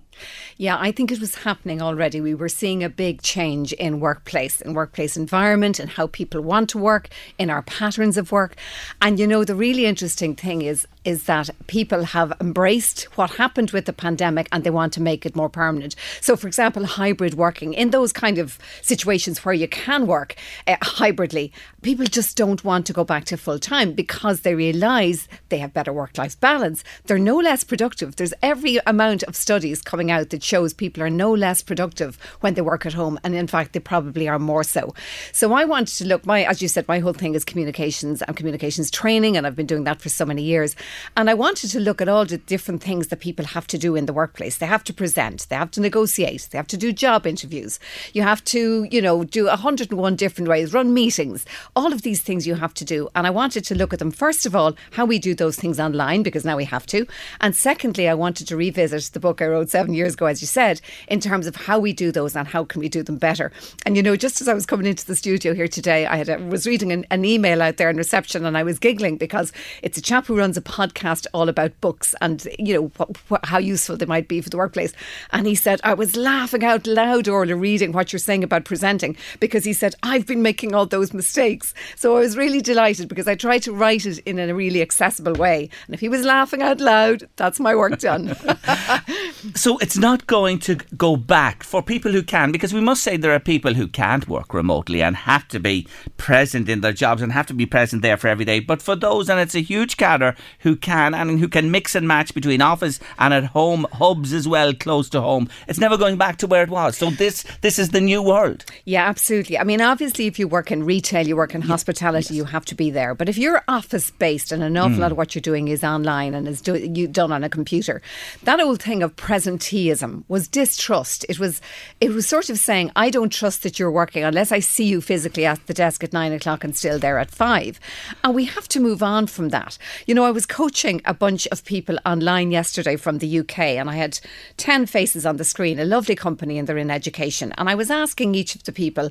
[0.59, 2.21] Yeah, I think it was happening already.
[2.21, 6.69] We were seeing a big change in workplace, in workplace environment, and how people want
[6.71, 8.57] to work, in our patterns of work.
[9.01, 13.71] And you know, the really interesting thing is is that people have embraced what happened
[13.73, 15.97] with the pandemic and they want to make it more permanent.
[16.21, 20.37] So, for example, hybrid working in those kind of situations where you can work
[20.67, 25.29] uh, hybridly, people just don't want to go back to full time because they realise
[25.49, 26.85] they have better work life balance.
[27.05, 28.17] They're no less productive.
[28.17, 32.55] There's every amount of studies coming out that shows people are no less productive when
[32.55, 33.19] they work at home.
[33.25, 34.95] And in fact, they probably are more so.
[35.33, 38.37] So I wanted to look, my, as you said, my whole thing is communications and
[38.37, 39.37] communications training.
[39.37, 40.77] And I've been doing that for so many years.
[41.17, 43.97] And I wanted to look at all the different things that people have to do
[43.97, 44.59] in the workplace.
[44.59, 47.79] They have to present, they have to negotiate, they have to do job interviews.
[48.13, 51.45] You have to, you know, do 101 different ways, run meetings,
[51.77, 53.09] all of these things you have to do.
[53.15, 55.79] And I wanted to look at them, first of all, how we do those things
[55.81, 57.07] online, because now we have to.
[57.41, 60.47] And secondly, I wanted to revisit the book I wrote seven years ago, as you
[60.47, 63.53] said, in terms of how we do those and how can we do them better.
[63.87, 66.29] And you know, just as I was coming into the studio here today, I had
[66.29, 69.53] a, was reading an, an email out there in reception, and I was giggling because
[69.83, 73.49] it's a chap who runs a podcast all about books and you know wh- wh-
[73.49, 74.93] how useful they might be for the workplace.
[75.31, 79.17] And he said, I was laughing out loud, Orla, reading what you're saying about presenting
[79.41, 81.75] because he said I've been making all those mistakes.
[81.97, 85.35] So I was really delighted because I tried to write it in a really accessible
[85.35, 85.69] way.
[85.87, 88.35] And if he was laughing out loud, that's my work done.
[89.55, 93.17] so it's not going to go back for people who can, because we must say
[93.17, 97.23] there are people who can't work remotely and have to be present in their jobs
[97.23, 98.61] and have to be present there for every day.
[98.61, 102.07] But for those, and it's a huge cadre who can and who can mix and
[102.07, 106.17] match between office and at home hubs as well, close to home, it's never going
[106.17, 106.97] back to where it was.
[106.97, 108.65] So this this is the new world.
[108.85, 109.59] Yeah, absolutely.
[109.59, 112.39] I mean, obviously, if you work in retail, you work in hospitality, yes.
[112.39, 113.15] you have to be there.
[113.15, 115.01] But if you're office based and an awful mm.
[115.01, 118.03] lot of what you're doing is online and is do- you done on a computer,
[118.45, 121.25] that old thing of presenteeism was distrust.
[121.29, 121.61] It was
[122.01, 125.01] it was sort of saying, I don't trust that you're working unless I see you
[125.01, 127.79] physically at the desk at nine o'clock and still there at five.
[128.25, 129.79] And we have to move on from that.
[130.07, 133.91] You know, I was coaching a bunch of people online yesterday from the UK and
[133.91, 134.21] I had
[134.59, 137.53] 10 faces on the screen, a lovely company and they're in education.
[137.59, 139.11] And I was asking each of the people,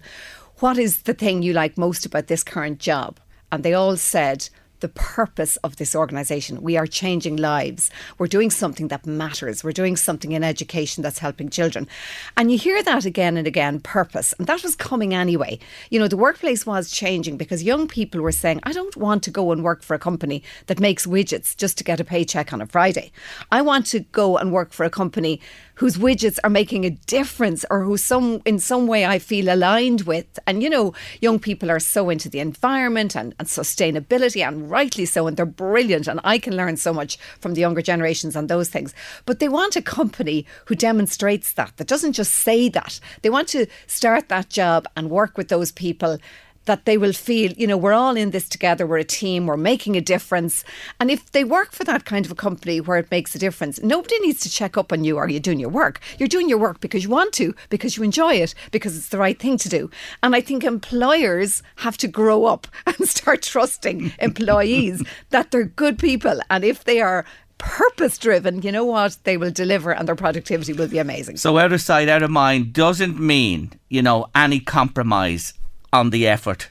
[0.59, 3.19] what is the thing you like most about this current job?
[3.51, 4.47] And they all said,
[4.81, 6.61] the purpose of this organisation.
[6.61, 7.89] We are changing lives.
[8.17, 9.63] We're doing something that matters.
[9.63, 11.87] We're doing something in education that's helping children.
[12.35, 14.33] And you hear that again and again purpose.
[14.37, 15.59] And that was coming anyway.
[15.89, 19.31] You know, the workplace was changing because young people were saying, I don't want to
[19.31, 22.61] go and work for a company that makes widgets just to get a paycheck on
[22.61, 23.11] a Friday.
[23.51, 25.39] I want to go and work for a company
[25.75, 30.01] whose widgets are making a difference or who some in some way I feel aligned
[30.01, 30.39] with.
[30.47, 35.05] And you know, young people are so into the environment and, and sustainability and rightly
[35.05, 36.07] so, and they're brilliant.
[36.07, 38.93] And I can learn so much from the younger generations on those things.
[39.25, 42.99] But they want a company who demonstrates that, that doesn't just say that.
[43.21, 46.17] They want to start that job and work with those people
[46.65, 49.57] that they will feel, you know, we're all in this together, we're a team, we're
[49.57, 50.63] making a difference.
[50.99, 53.81] And if they work for that kind of a company where it makes a difference,
[53.81, 55.17] nobody needs to check up on you.
[55.17, 55.99] Are you doing your work?
[56.17, 59.17] You're doing your work because you want to, because you enjoy it, because it's the
[59.17, 59.89] right thing to do.
[60.21, 65.97] And I think employers have to grow up and start trusting employees that they're good
[65.97, 66.39] people.
[66.49, 67.25] And if they are
[67.57, 69.17] purpose driven, you know what?
[69.23, 71.37] They will deliver and their productivity will be amazing.
[71.37, 75.53] So, out of sight, out of mind doesn't mean, you know, any compromise
[75.93, 76.69] on the effort,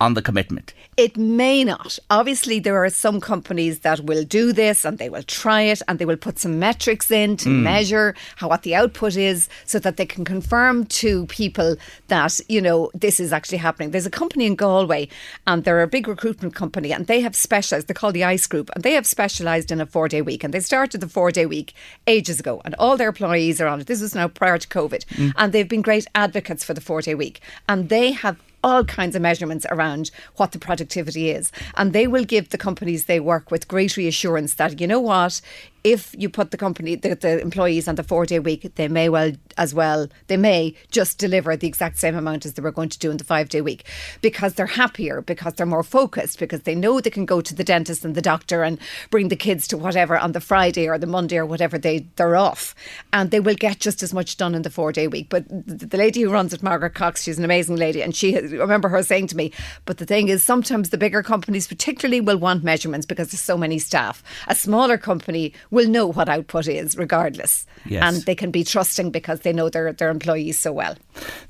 [0.00, 0.74] on the commitment.
[0.96, 1.98] It may not.
[2.10, 5.98] Obviously, there are some companies that will do this and they will try it and
[5.98, 7.62] they will put some metrics in to mm.
[7.62, 11.76] measure how what the output is so that they can confirm to people
[12.08, 13.92] that, you know, this is actually happening.
[13.92, 15.08] There's a company in Galway
[15.46, 18.68] and they're a big recruitment company and they have specialised, they're called the ICE Group,
[18.74, 20.44] and they have specialised in a four day week.
[20.44, 21.72] And they started the four day week
[22.06, 23.86] ages ago and all their employees are on it.
[23.86, 25.06] This was now prior to COVID.
[25.06, 25.32] Mm.
[25.36, 27.40] And they've been great advocates for the four day week.
[27.68, 31.50] And they have all kinds of measurements around what the productivity is.
[31.76, 35.40] And they will give the companies they work with great reassurance that, you know what,
[35.84, 39.08] if you put the company, the, the employees on the four day week, they may
[39.08, 42.88] well as well, they may just deliver the exact same amount as they were going
[42.88, 43.84] to do in the five day week
[44.20, 47.64] because they're happier, because they're more focused, because they know they can go to the
[47.64, 48.78] dentist and the doctor and
[49.10, 52.36] bring the kids to whatever on the Friday or the Monday or whatever they, they're
[52.36, 52.74] off.
[53.12, 55.28] And they will get just as much done in the four day week.
[55.28, 58.02] But the lady who runs it, Margaret Cox, she's an amazing lady.
[58.02, 59.52] And she, I remember her saying to me,
[59.84, 63.56] but the thing is, sometimes the bigger companies particularly will want measurements because there's so
[63.56, 64.22] many staff.
[64.46, 67.66] A smaller company will know what output is regardless.
[67.86, 68.02] Yes.
[68.02, 70.96] And they can be trusting because they know their, their employees so well.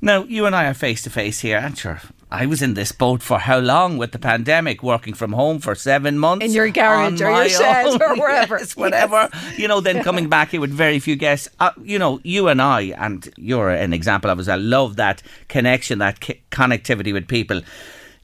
[0.01, 2.93] Now, you and I are face to face here, and sure, I was in this
[2.93, 6.45] boat for how long with the pandemic, working from home for seven months.
[6.45, 8.01] In your garage or your shed own.
[8.01, 8.57] or wherever.
[8.57, 9.29] Yes, whatever.
[9.33, 9.59] Yes.
[9.59, 11.49] You know, then coming back here with very few guests.
[11.59, 15.21] Uh, you know, you and I, and you're an example of us, I love that
[15.49, 17.61] connection, that c- connectivity with people.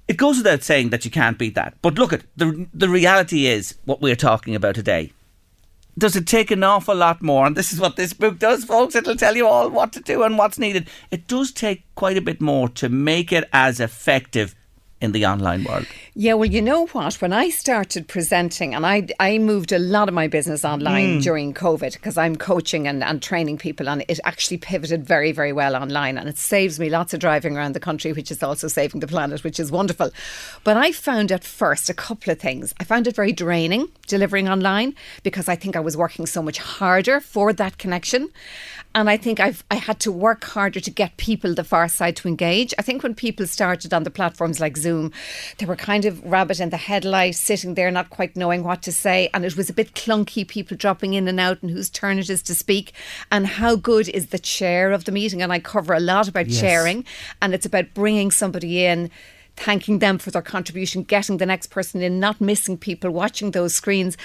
[0.08, 1.74] It goes without saying that you can't beat that.
[1.82, 5.12] But look at the the reality is what we're talking about today
[5.98, 7.48] does it take an awful lot more?
[7.48, 8.96] And this is what this book does, folks.
[8.96, 10.90] It'll tell you all what to do and what's needed.
[11.12, 14.56] It does take quite a bit more to make it as effective
[15.00, 15.86] in the online world.
[16.16, 17.22] Yeah, well, you know what?
[17.22, 21.24] When I started presenting, and I, I moved a lot of my business online mm.
[21.24, 25.54] during COVID because I'm coaching and, and training people, and it actually pivoted very, very
[25.54, 26.18] well online.
[26.18, 29.08] And it saves me lots of driving around the country, which is also saving the
[29.08, 30.10] planet, which is wonderful.
[30.64, 32.74] But I found at first a couple of things.
[32.80, 36.58] I found it very draining delivering online because I think I was working so much
[36.58, 38.30] harder for that connection.
[38.98, 42.16] And I think I've I had to work harder to get people the far side
[42.16, 42.74] to engage.
[42.80, 45.12] I think when people started on the platforms like Zoom,
[45.60, 48.92] they were kind of rabbit in the headlight, sitting there not quite knowing what to
[48.92, 50.48] say, and it was a bit clunky.
[50.48, 52.92] People dropping in and out, and whose turn it is to speak,
[53.32, 55.44] and how good is the chair of the meeting.
[55.44, 56.60] And I cover a lot about Yes.
[56.60, 57.06] chairing,
[57.40, 59.12] and it's about bringing somebody in
[59.58, 63.74] thanking them for their contribution, getting the next person in, not missing people, watching those
[63.74, 64.16] screens.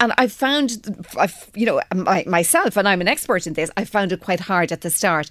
[0.00, 3.84] And I found, I've, you know, my, myself, and I'm an expert in this, I
[3.84, 5.30] found it quite hard at the start.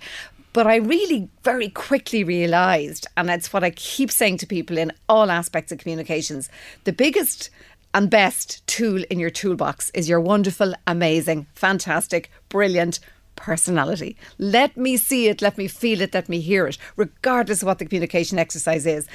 [0.52, 4.92] But I really very quickly realised, and that's what I keep saying to people in
[5.08, 6.50] all aspects of communications
[6.86, 7.52] the biggest
[7.94, 13.00] and best tool in your toolbox is your wonderful, amazing, fantastic, brilliant
[13.36, 14.16] personality.
[14.38, 17.80] Let me see it, let me feel it, let me hear it, regardless of what
[17.80, 19.08] the communication exercise is.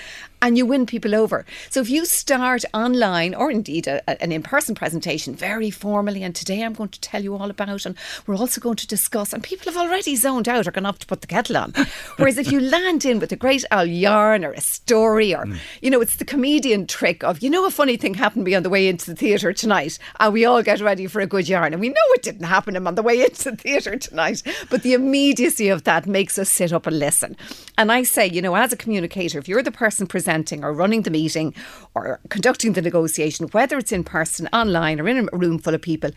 [0.44, 1.46] And you win people over.
[1.70, 6.22] So if you start online or indeed a, a- an in person presentation very formally,
[6.22, 9.32] and today I'm going to tell you all about, and we're also going to discuss,
[9.32, 11.72] and people have already zoned out or gone off to put the kettle on.
[12.18, 15.56] Whereas if you land in with a great old yarn or a story, or, mm.
[15.80, 18.54] you know, it's the comedian trick of, you know, a funny thing happened to me
[18.54, 21.48] on the way into the theatre tonight, and we all get ready for a good
[21.48, 21.72] yarn.
[21.72, 24.42] And we know it didn't happen to him on the way into the theatre tonight,
[24.68, 27.34] but the immediacy of that makes us sit up and listen.
[27.78, 30.33] And I say, you know, as a communicator, if you're the person presenting
[30.64, 31.54] or running the meeting
[31.94, 35.82] or conducting the negotiation, whether it's in person, online, or in a room full of
[35.82, 36.10] people,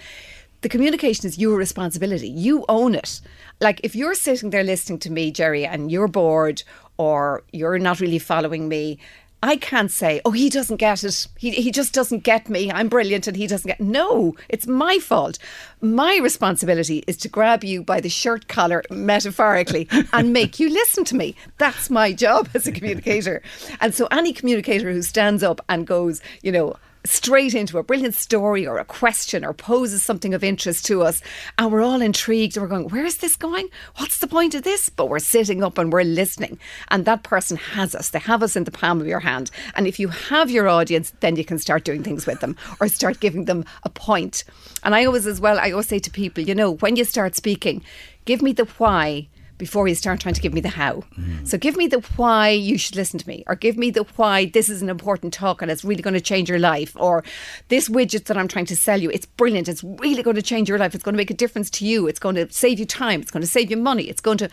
[0.62, 2.28] the communication is your responsibility.
[2.28, 3.22] You own it.
[3.62, 6.64] Like if you're sitting there listening to me, Jerry, and you're bored
[6.98, 8.98] or you're not really following me,
[9.44, 11.28] I can't say, oh, he doesn't get it.
[11.38, 12.72] He, he just doesn't get me.
[12.72, 15.38] I'm brilliant and he doesn't get No, it's my fault.
[15.80, 21.06] My responsibility is to grab you by the shirt collar, metaphorically, and make you listen
[21.06, 21.36] to me.
[21.60, 23.44] That's my job as a communicator.
[23.80, 26.76] And so any communicator who stands up and goes, you know,
[27.08, 31.22] straight into a brilliant story or a question or poses something of interest to us
[31.58, 33.70] and we're all intrigued we're going where is this going?
[33.98, 34.90] What's the point of this?
[34.90, 36.60] But we're sitting up and we're listening.
[36.90, 38.10] And that person has us.
[38.10, 39.52] They have us in the palm of your hand.
[39.76, 42.88] And if you have your audience then you can start doing things with them or
[42.88, 44.44] start giving them a point.
[44.84, 47.36] And i always as well i always say to people you know when you start
[47.36, 47.84] speaking
[48.26, 51.04] give me the why before you start trying to give me the how.
[51.18, 51.48] Mm.
[51.48, 54.46] So give me the why you should listen to me, or give me the why
[54.46, 57.24] this is an important talk and it's really going to change your life, or
[57.70, 60.70] this widget that I'm trying to sell you, it's brilliant, it's really going to change
[60.70, 62.86] your life, it's going to make a difference to you, it's going to save you
[62.86, 64.50] time, it's going to save you money, it's going to.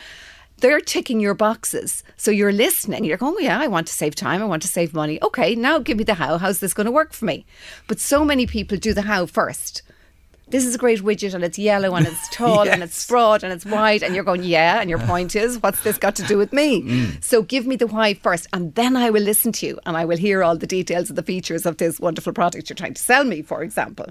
[0.59, 2.05] They're ticking your boxes.
[2.17, 3.05] So you're listening.
[3.05, 4.41] You're going, oh, yeah, I want to save time.
[4.41, 5.21] I want to save money.
[5.21, 6.39] Okay, now give me the how.
[6.39, 7.45] How's this going to work for me?
[7.89, 9.83] But so many people do the how first
[10.49, 13.53] this is a great widget and it's yellow and it's tall and it's broad and
[13.53, 16.37] it's wide and you're going yeah and your point is what's this got to do
[16.37, 16.83] with me?
[16.83, 17.25] Mm.
[17.25, 20.05] So give me the why first and then I will listen to you and I
[20.05, 23.03] will hear all the details of the features of this wonderful product you're trying to
[23.03, 24.07] sell me for example.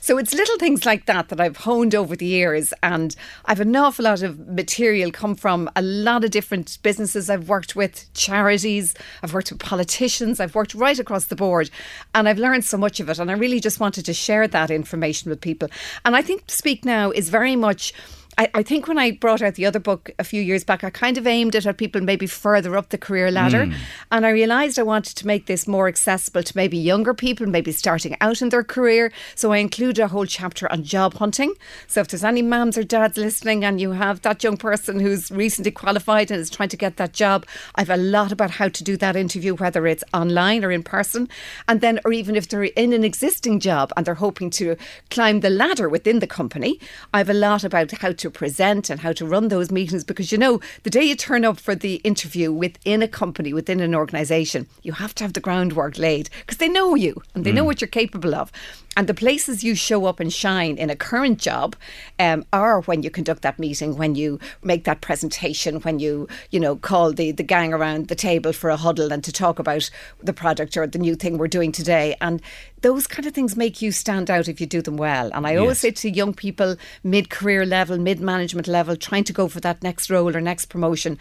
[0.00, 3.76] So it's little things like that that I've honed over the years and I've an
[3.76, 8.94] awful lot of material come from a lot of different businesses I've worked with charities
[9.22, 11.70] I've worked with politicians I've worked right across the board
[12.14, 14.70] and I've learned so much of it and I really just wanted to share that
[14.70, 15.59] information with people
[16.04, 17.92] and I think Speak Now is very much
[18.40, 20.88] I, I, think when I brought out the other book a few years back, I
[20.88, 23.66] kind of aimed it at people maybe further up the career ladder.
[23.66, 23.74] Mm.
[24.10, 27.70] And I realised I wanted to make this more accessible to maybe younger people, maybe
[27.70, 29.12] starting out in their career.
[29.34, 31.52] So I included a whole chapter on job hunting.
[31.86, 35.30] So if there's any mums or dads listening and you have that young person who's
[35.30, 38.68] recently qualified and is trying to get that job, I have a lot about how
[38.68, 41.28] to do that interview, whether it's online or in person.
[41.68, 44.76] And then, or even if they're in an existing job and they're hoping to
[45.10, 46.80] climb the ladder within the company,
[47.12, 50.32] I have a lot about how to present and how to run those meetings because
[50.32, 53.94] you know, the day you turn up for the interview within a company, within an
[53.94, 57.56] organisation, you have to have the groundwork laid because they know you and they mm.
[57.56, 58.50] know what you're capable of.
[58.96, 61.76] And the places you show up and shine in a current job
[62.18, 66.58] um, are when you conduct that meeting, when you make that presentation, when you, you
[66.58, 69.88] know, call the, the gang around the table for a huddle and to talk about
[70.20, 72.16] the product or the new thing we're doing today.
[72.20, 72.42] And
[72.82, 75.30] those kind of things make you stand out if you do them well.
[75.32, 75.80] And I always yes.
[75.80, 79.84] say to young people, mid career level, mid management level, trying to go for that
[79.84, 81.16] next role or next promotion,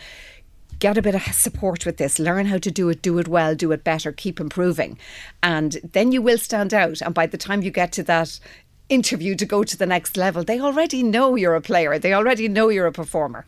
[0.80, 3.56] get a bit of support with this, learn how to do it, do it well,
[3.56, 4.98] do it better, keep improving.
[5.44, 7.02] And then you will stand out.
[7.02, 8.40] And by the time you get to that
[8.88, 12.48] interview to go to the next level, they already know you're a player, they already
[12.48, 13.46] know you're a performer.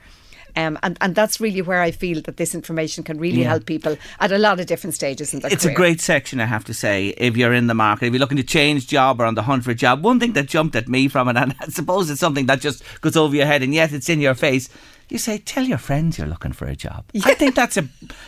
[0.56, 3.50] Um, and, and that's really where I feel that this information can really yeah.
[3.50, 5.74] help people at a lot of different stages in their It's career.
[5.74, 8.38] a great section, I have to say, if you're in the market, if you're looking
[8.38, 10.04] to change job or on the hunt for a job.
[10.04, 12.84] One thing that jumped at me from it, and I suppose it's something that just
[13.02, 14.70] goes over your head, and yet it's in your face,
[15.12, 17.06] you say, tell your friends you're looking for a job.
[17.12, 17.24] Yeah.
[17.26, 17.88] I think that's a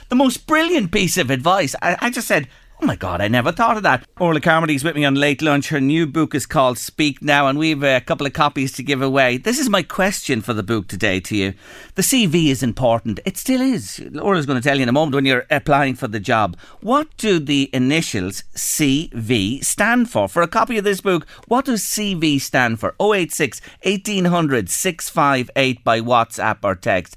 [0.10, 1.76] the most brilliant piece of advice.
[1.82, 2.48] I, I just said,
[2.84, 4.06] Oh my God, I never thought of that.
[4.20, 5.70] Orla Carmody's with me on Late Lunch.
[5.70, 8.84] Her new book is called Speak Now, and we've uh, a couple of copies to
[8.84, 9.38] give away.
[9.38, 11.54] This is my question for the book today to you.
[11.96, 13.22] The CV is important.
[13.24, 14.06] It still is.
[14.22, 16.58] Orla's going to tell you in a moment when you're applying for the job.
[16.82, 20.28] What do the initials CV stand for?
[20.28, 22.96] For a copy of this book, what does CV stand for?
[23.00, 27.16] 086 1800 658 by WhatsApp or text.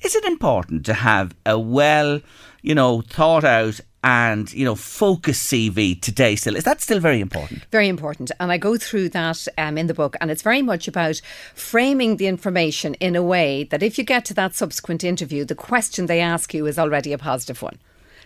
[0.00, 2.20] Is it important to have a well,
[2.62, 7.20] you know, thought out and you know focus CV today still is that still very
[7.20, 7.64] important?
[7.70, 10.86] Very important, and I go through that um, in the book, and it's very much
[10.86, 11.20] about
[11.54, 15.54] framing the information in a way that if you get to that subsequent interview, the
[15.54, 17.78] question they ask you is already a positive one.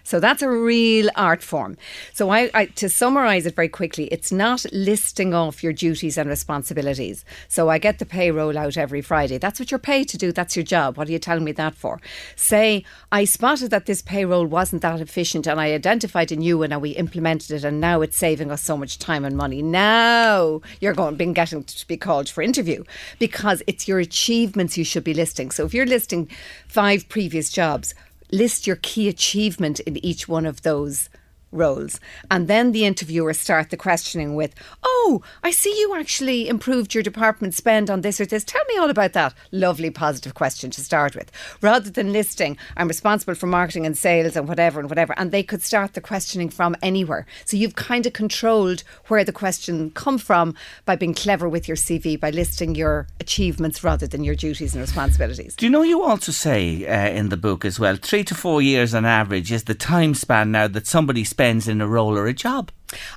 [0.05, 1.77] So that's a real art form.
[2.13, 6.29] So I, I, to summarise it very quickly, it's not listing off your duties and
[6.29, 7.25] responsibilities.
[7.49, 9.39] So I get the payroll out every Friday.
[9.39, 10.33] That's what you're paid to do.
[10.33, 10.97] That's your job.
[10.97, 12.01] What are you telling me that for?
[12.37, 16.73] Say I spotted that this payroll wasn't that efficient, and I identified a new one,
[16.73, 19.63] and we implemented it, and now it's saving us so much time and money.
[19.63, 22.85] Now you're going been getting to be called for interview
[23.19, 25.51] because it's your achievements you should be listing.
[25.51, 26.29] So if you're listing
[26.67, 27.95] five previous jobs
[28.33, 31.09] list your key achievement in each one of those
[31.53, 32.01] roles.
[32.31, 37.03] And then the interviewer start the questioning with, "Oh, I see you actually improved your
[37.03, 38.45] department spend on this or this.
[38.45, 42.89] Tell me all about that." Lovely positive question to start with, rather than listing, "I'm
[42.89, 46.49] responsible for marketing and sales and whatever and whatever." And they could start the questioning
[46.49, 47.27] from anywhere.
[47.45, 50.55] So you've kind of controlled where the question come from
[50.87, 54.81] by being clever with your CV by listing your achievements rather than your duties and
[54.81, 55.55] responsibilities.
[55.55, 58.63] Do you know you also say uh, in the book as well, 3 to 4
[58.63, 62.17] years on average is the time span now that somebody spends spends in a role
[62.17, 62.71] or a job.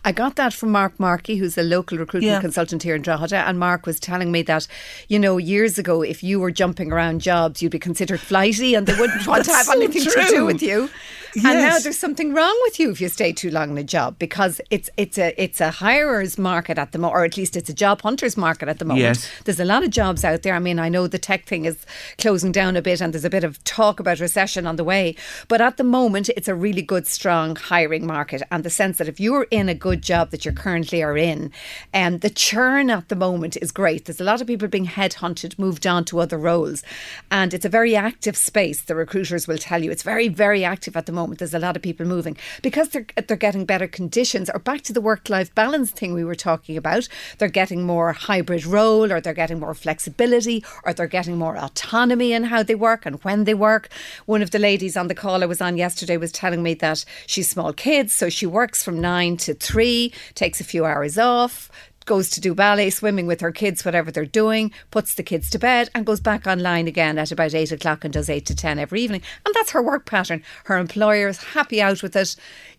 [0.03, 2.41] I got that from Mark Markey, who's a local recruitment yeah.
[2.41, 3.37] consultant here in Drogheda.
[3.37, 4.67] And Mark was telling me that,
[5.07, 8.87] you know, years ago, if you were jumping around jobs, you'd be considered flighty and
[8.87, 10.23] they wouldn't want to have so anything true.
[10.23, 10.89] to do with you.
[11.35, 11.45] Yes.
[11.45, 14.17] And now there's something wrong with you if you stay too long in a job
[14.17, 17.69] because it's it's a it's a hirer's market at the moment, or at least it's
[17.69, 19.01] a job hunter's market at the moment.
[19.01, 19.29] Yes.
[19.43, 20.55] There's a lot of jobs out there.
[20.55, 21.85] I mean, I know the tech thing is
[22.17, 25.15] closing down a bit, and there's a bit of talk about recession on the way.
[25.49, 29.09] But at the moment, it's a really good, strong hiring market, and the sense that
[29.09, 31.51] if you are in a good job that you currently are in,
[31.91, 34.05] and um, the churn at the moment is great.
[34.05, 36.83] There's a lot of people being headhunted, moved on to other roles,
[37.31, 38.83] and it's a very active space.
[38.83, 41.39] The recruiters will tell you it's very, very active at the moment.
[41.39, 44.49] There's a lot of people moving because they're they're getting better conditions.
[44.49, 47.07] Or back to the work life balance thing we were talking about.
[47.39, 52.33] They're getting more hybrid role, or they're getting more flexibility, or they're getting more autonomy
[52.33, 53.89] in how they work and when they work.
[54.27, 57.03] One of the ladies on the call I was on yesterday was telling me that
[57.25, 61.69] she's small kids, so she works from nine to three, takes a few hours off,
[62.05, 65.59] goes to do ballet, swimming with her kids, whatever they're doing, puts the kids to
[65.59, 68.79] bed, and goes back online again at about eight o'clock and does eight to ten
[68.79, 69.21] every evening.
[69.45, 70.43] And that's her work pattern.
[70.65, 72.35] Her employer is happy out with it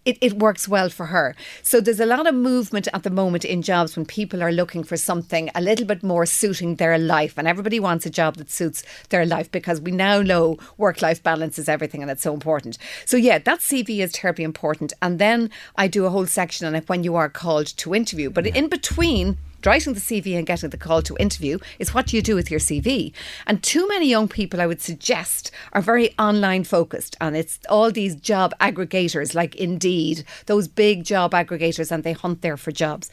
[0.06, 1.34] it, it works well for her.
[1.62, 4.84] So there's a lot of movement at the moment in jobs when people are looking
[4.84, 7.34] for something a little bit more suiting their life.
[7.36, 11.22] And everybody wants a job that suits their life because we now know work life
[11.22, 12.78] balance is everything and it's so important.
[13.04, 14.92] So, yeah, that CV is terribly important.
[15.02, 18.30] And then I do a whole section on it when you are called to interview.
[18.30, 18.54] But yeah.
[18.54, 19.15] in between,
[19.64, 21.58] writing the CV and getting the call to interview.
[21.78, 23.12] is what you do with your CV.
[23.46, 27.16] And too many young people, I would suggest, are very online focused.
[27.20, 32.42] And it's all these job aggregators like Indeed, those big job aggregators, and they hunt
[32.42, 33.10] there for jobs.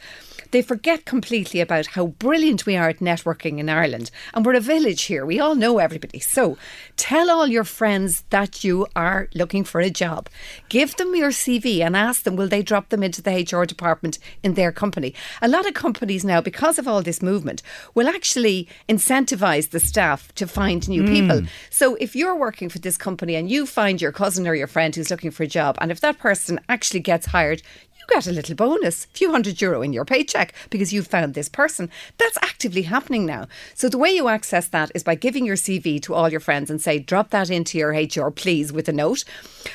[0.50, 4.10] They forget completely about how brilliant we are at networking in Ireland.
[4.32, 5.26] And we're a village here.
[5.26, 6.20] We all know everybody.
[6.20, 6.56] So
[6.96, 10.28] tell all your friends that you are looking for a job.
[10.68, 14.18] Give them your CV and ask them, will they drop them into the HR department
[14.42, 15.14] in their company?
[15.42, 17.62] A lot of companies now, because of all this movement,
[17.94, 21.12] will actually incentivize the staff to find new hmm.
[21.12, 21.42] people.
[21.70, 24.94] So if you're working for this company and you find your cousin or your friend
[24.94, 27.62] who's looking for a job, and if that person actually gets hired,
[28.08, 31.34] you get a little bonus, a few hundred euro in your paycheck because you found
[31.34, 31.90] this person.
[32.18, 33.46] That's actively happening now.
[33.74, 36.70] So the way you access that is by giving your CV to all your friends
[36.70, 39.24] and say, drop that into your HR, please, with a note.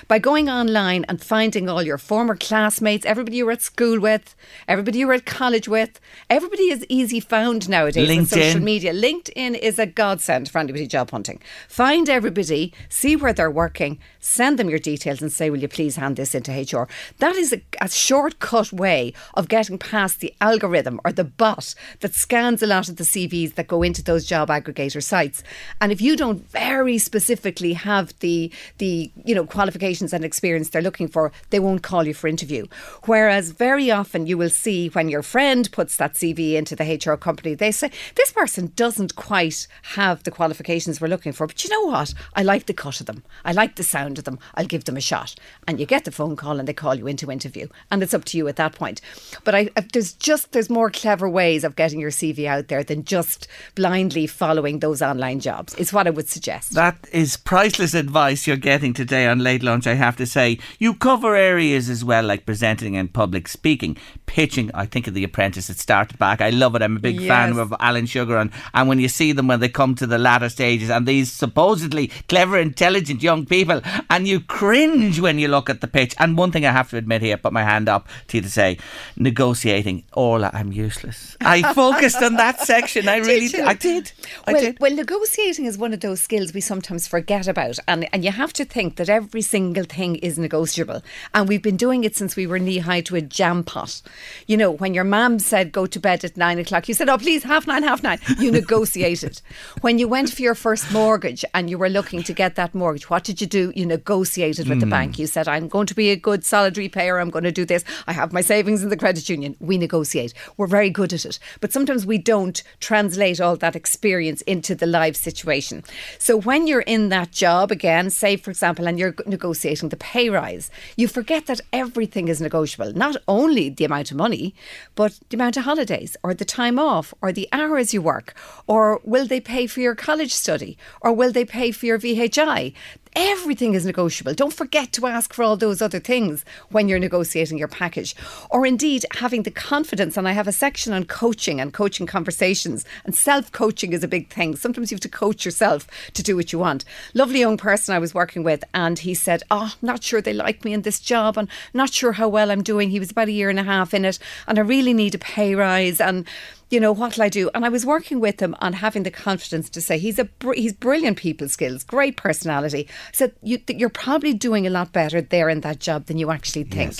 [0.07, 4.35] By going online and finding all your former classmates, everybody you were at school with,
[4.67, 5.99] everybody you were at college with,
[6.29, 8.93] everybody is easy found nowadays on social media.
[8.93, 11.41] LinkedIn is a godsend for anybody job hunting.
[11.67, 15.95] Find everybody, see where they're working, send them your details and say, will you please
[15.95, 16.87] hand this into HR?
[17.19, 22.13] That is a, a shortcut way of getting past the algorithm or the bot that
[22.13, 25.41] scans a lot of the CVs that go into those job aggregator sites.
[25.79, 30.81] And if you don't very specifically have the the you know qualifications and experience they're
[30.81, 32.65] looking for, they won't call you for interview.
[33.05, 37.15] Whereas very often you will see when your friend puts that CV into the HR
[37.15, 39.65] company, they say this person doesn't quite
[39.95, 42.13] have the qualifications we're looking for, but you know what?
[42.35, 43.23] I like the cut of them.
[43.45, 44.39] I like the sound of them.
[44.55, 45.35] I'll give them a shot.
[45.65, 48.25] And you get the phone call and they call you into interview, and it's up
[48.25, 49.01] to you at that point.
[49.43, 52.83] But I, I- there's just there's more clever ways of getting your CV out there
[52.83, 55.73] than just blindly following those online jobs.
[55.75, 56.73] Is what I would suggest.
[56.73, 60.59] That is priceless advice you're getting today on Late Lunch, I have to say.
[60.77, 63.97] You cover areas as well, like presenting and public speaking,
[64.27, 64.69] pitching.
[64.73, 66.39] I think of The Apprentice, it started back.
[66.41, 66.81] I love it.
[66.83, 68.37] I'm a big fan of Alan Sugar.
[68.37, 71.31] And, and when you see them when they come to the latter stages, and these
[71.31, 76.13] supposedly clever, intelligent young people, and you cringe when you look at the pitch.
[76.19, 78.49] And one thing I have to admit here, put my hand up to you to
[78.49, 78.77] say,
[79.15, 80.03] negotiating.
[80.13, 81.37] Orla, I'm useless.
[81.41, 83.07] I focused on that section.
[83.07, 83.65] I really did.
[83.65, 84.11] I did.
[84.45, 84.79] I well, did.
[84.79, 88.53] well, negotiating is one of those skills we sometimes forget about, and and you have
[88.53, 91.01] to think that every single thing is negotiable.
[91.33, 94.01] And we've been doing it since we were knee high to a jam pot.
[94.47, 97.17] You know, when your mum said go to bed at nine o'clock, you said, "Oh,
[97.17, 98.19] please, half nine, half nine.
[98.39, 99.41] You negotiated.
[99.81, 103.09] when you went for your first mortgage and you were looking to get that mortgage,
[103.09, 103.71] what did you do?
[103.75, 104.91] You negotiated with the hmm.
[104.91, 105.19] bank.
[105.19, 107.19] You said, "I'm going to be a good, solid repayer.
[107.19, 107.83] I'm going to do this.
[108.07, 110.33] I have my savings in the credit union." We negotiate.
[110.57, 114.85] We're very good at it, but sometimes we don't translate all that experience into the
[114.85, 115.83] live situation.
[116.17, 120.29] So when you're in that job again, say for example, and you're negotiating the pay
[120.29, 122.93] rise, you forget that everything is negotiable.
[122.93, 124.53] Not only the amount of money,
[124.95, 128.33] but the amount of holidays, or the time off, or the hours you work,
[128.67, 132.73] or will they pay for your college study, or will they pay for your VHI?
[133.21, 134.33] Everything is negotiable.
[134.33, 138.15] Don't forget to ask for all those other things when you're negotiating your package.
[138.49, 140.15] Or indeed, having the confidence.
[140.15, 142.85] And I have a section on coaching and coaching conversations.
[143.03, 144.55] And self coaching is a big thing.
[144.55, 146.85] Sometimes you have to coach yourself to do what you want.
[147.13, 150.63] Lovely young person I was working with, and he said, Oh, not sure they like
[150.63, 152.89] me in this job, and not sure how well I'm doing.
[152.89, 154.17] He was about a year and a half in it,
[154.47, 155.99] and I really need a pay rise.
[155.99, 156.25] And
[156.69, 157.49] you know what'll I do?
[157.53, 160.53] And I was working with him on having the confidence to say he's a br-
[160.53, 162.87] he's brilliant people skills, great personality.
[163.11, 166.31] So you th- you're probably doing a lot better there in that job than you
[166.31, 166.95] actually think.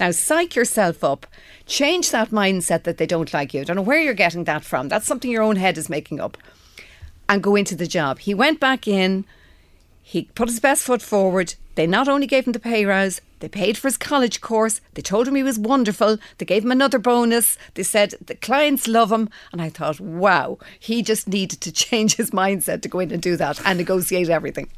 [0.00, 1.26] Now psych yourself up,
[1.66, 3.60] change that mindset that they don't like you.
[3.60, 4.88] I don't know where you're getting that from.
[4.88, 6.36] That's something your own head is making up,
[7.28, 8.18] and go into the job.
[8.18, 9.24] He went back in.
[10.06, 11.54] He put his best foot forward.
[11.76, 14.82] They not only gave him the pay rise, they paid for his college course.
[14.92, 16.18] They told him he was wonderful.
[16.36, 17.56] They gave him another bonus.
[17.72, 19.30] They said the clients love him.
[19.50, 23.22] And I thought, wow, he just needed to change his mindset to go in and
[23.22, 24.68] do that and negotiate everything.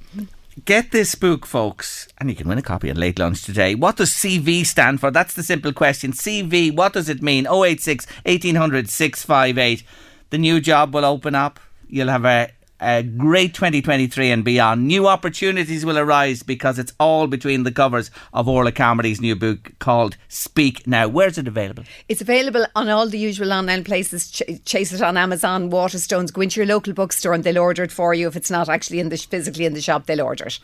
[0.64, 3.74] Get this book, folks, and you can win a copy at late lunch today.
[3.74, 5.10] What does CV stand for?
[5.10, 6.12] That's the simple question.
[6.12, 7.46] CV, what does it mean?
[7.46, 9.82] 086 1800 658.
[10.30, 11.60] The new job will open up.
[11.88, 14.86] You'll have a, a great 2023 and beyond.
[14.86, 19.72] New opportunities will arise because it's all between the covers of Orla Carmody's new book
[19.78, 21.08] called Speak Now.
[21.08, 21.84] Where's it available?
[22.08, 24.30] It's available on all the usual online places.
[24.30, 26.32] Ch- chase it on Amazon, Waterstones.
[26.32, 28.28] Go into your local bookstore and they'll order it for you.
[28.28, 30.58] If it's not actually in the physically in the shop, they'll order it.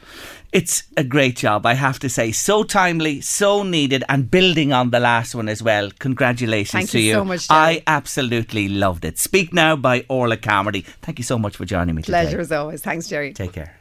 [0.53, 2.31] It's a great job, I have to say.
[2.31, 5.91] So timely, so needed, and building on the last one as well.
[5.99, 7.13] Congratulations Thank to you you.
[7.15, 7.59] so much, Jerry.
[7.61, 9.19] I absolutely loved it.
[9.19, 10.83] Speak Now by Orla Carmody.
[11.01, 12.41] Thank you so much for joining me Pleasure today.
[12.43, 12.83] as always.
[12.83, 13.33] Thanks, Jerry.
[13.33, 13.75] Take care.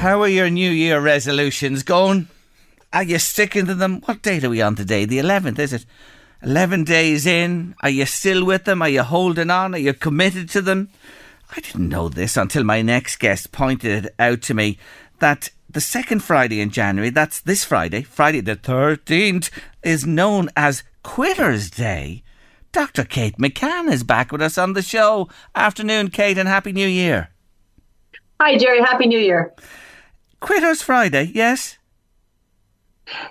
[0.00, 2.26] How are your New Year resolutions going?
[2.92, 4.00] Are you sticking to them?
[4.06, 5.04] What date are we on today?
[5.04, 5.86] The 11th, is it?
[6.42, 8.82] 11 days in, are you still with them?
[8.82, 9.76] Are you holding on?
[9.76, 10.88] Are you committed to them?
[11.56, 14.78] I didn't know this until my next guest pointed it out to me
[15.22, 19.50] that the second Friday in January, that's this Friday, Friday the 13th,
[19.84, 22.24] is known as Quitter's Day.
[22.72, 23.04] Dr.
[23.04, 25.28] Kate McCann is back with us on the show.
[25.54, 27.28] Afternoon, Kate, and Happy New Year.
[28.40, 28.80] Hi, Jerry.
[28.80, 29.54] Happy New Year.
[30.40, 31.78] Quitter's Friday, yes?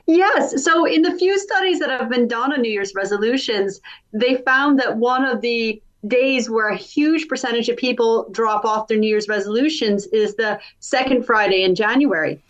[0.08, 0.64] Yes.
[0.64, 3.82] So, in the few studies that have been done on New Year's resolutions,
[4.14, 8.88] they found that one of the days where a huge percentage of people drop off
[8.88, 12.42] their New Year's resolutions is the second Friday in January.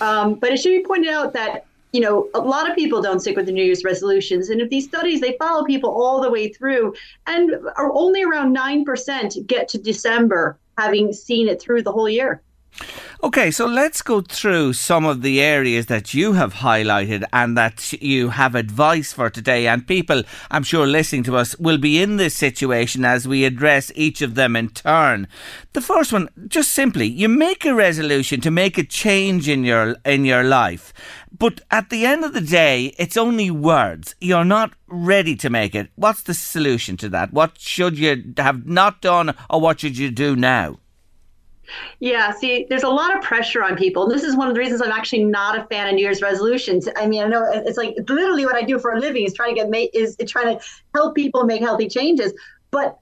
[0.00, 3.20] Um, but it should be pointed out that you know a lot of people don't
[3.20, 6.30] stick with the New Year's resolutions, and if these studies they follow people all the
[6.30, 6.94] way through,
[7.26, 12.08] and are only around nine percent get to December having seen it through the whole
[12.08, 12.42] year.
[13.24, 17.92] Okay, so let's go through some of the areas that you have highlighted and that
[18.02, 19.68] you have advice for today.
[19.68, 23.92] And people, I'm sure, listening to us will be in this situation as we address
[23.94, 25.28] each of them in turn.
[25.72, 29.94] The first one, just simply, you make a resolution to make a change in your
[30.04, 30.92] in your life.
[31.30, 34.16] But at the end of the day, it's only words.
[34.20, 35.90] You're not ready to make it.
[35.94, 37.32] What's the solution to that?
[37.32, 40.78] What should you have not done or what should you do now?
[42.00, 44.04] Yeah, see, there's a lot of pressure on people.
[44.04, 46.22] And this is one of the reasons I'm actually not a fan of New Year's
[46.22, 46.88] resolutions.
[46.96, 49.54] I mean, I know it's like literally what I do for a living is trying
[49.56, 50.64] to get is trying to
[50.94, 52.32] help people make healthy changes.
[52.70, 52.98] But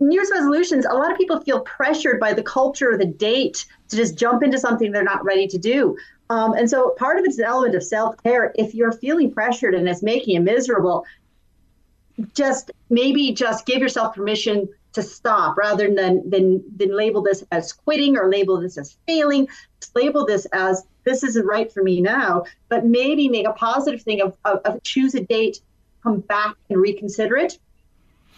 [0.00, 3.96] New Year's resolutions, a lot of people feel pressured by the culture the date to
[3.96, 5.96] just jump into something they're not ready to do.
[6.30, 8.52] Um, and so part of it's an element of self care.
[8.54, 11.04] If you're feeling pressured and it's making you miserable,
[12.34, 17.72] just maybe just give yourself permission to stop rather than than than label this as
[17.72, 19.48] quitting or label this as failing
[19.94, 24.20] label this as this isn't right for me now but maybe make a positive thing
[24.20, 25.60] of, of, of choose a date
[26.02, 27.58] come back and reconsider it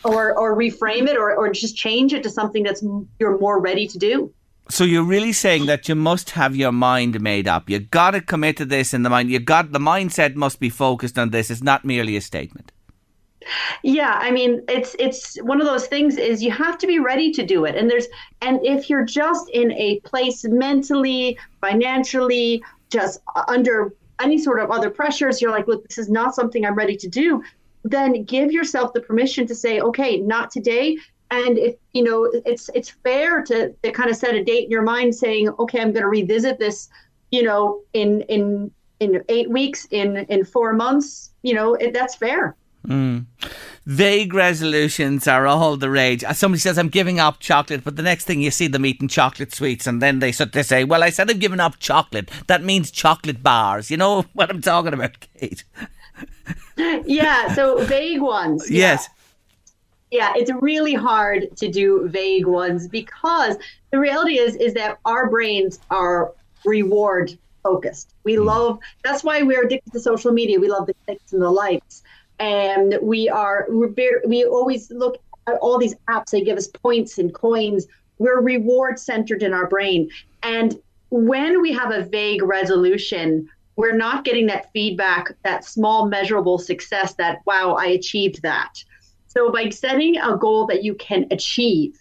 [0.04, 2.84] or or reframe it or, or just change it to something that's
[3.18, 4.32] you're more ready to do
[4.68, 7.68] so you're really saying that you must have your mind made up.
[7.68, 9.30] You got to commit to this in the mind.
[9.30, 11.50] You got the mindset must be focused on this.
[11.50, 12.72] It's not merely a statement.
[13.82, 17.30] Yeah, I mean, it's it's one of those things is you have to be ready
[17.32, 17.76] to do it.
[17.76, 18.06] And there's
[18.40, 24.90] and if you're just in a place mentally, financially, just under any sort of other
[24.90, 27.42] pressures, you're like, look, this is not something I'm ready to do,
[27.84, 30.98] then give yourself the permission to say, okay, not today.
[31.30, 34.70] And if you know, it's it's fair to, to kind of set a date in
[34.70, 36.88] your mind saying, okay, I'm gonna revisit this,
[37.30, 38.70] you know, in in
[39.00, 42.54] in eight weeks, in in four months, you know, it, that's fair.
[42.86, 43.26] Mm.
[43.86, 46.24] Vague resolutions are all the rage.
[46.34, 49.54] Somebody says, I'm giving up chocolate, but the next thing you see them eating chocolate
[49.54, 52.30] sweets, and then they, they say, Well, I said I've given up chocolate.
[52.46, 53.90] That means chocolate bars.
[53.90, 55.64] You know what I'm talking about, Kate?
[57.06, 58.70] yeah, so vague ones.
[58.70, 59.08] Yes.
[60.10, 60.32] Yeah.
[60.34, 63.56] yeah, it's really hard to do vague ones because
[63.90, 66.32] the reality is is that our brains are
[66.64, 68.14] reward focused.
[68.24, 68.44] We mm.
[68.44, 70.58] love that's why we're addicted to social media.
[70.58, 72.02] We love the clicks and the likes
[72.42, 76.30] and we are we're we always look at all these apps.
[76.30, 77.86] They give us points and coins.
[78.18, 80.10] We're reward centered in our brain.
[80.42, 80.76] And
[81.10, 87.14] when we have a vague resolution we're not getting that feedback that small measurable success
[87.14, 88.84] that wow i achieved that.
[89.28, 91.96] So by setting a goal that you can achieve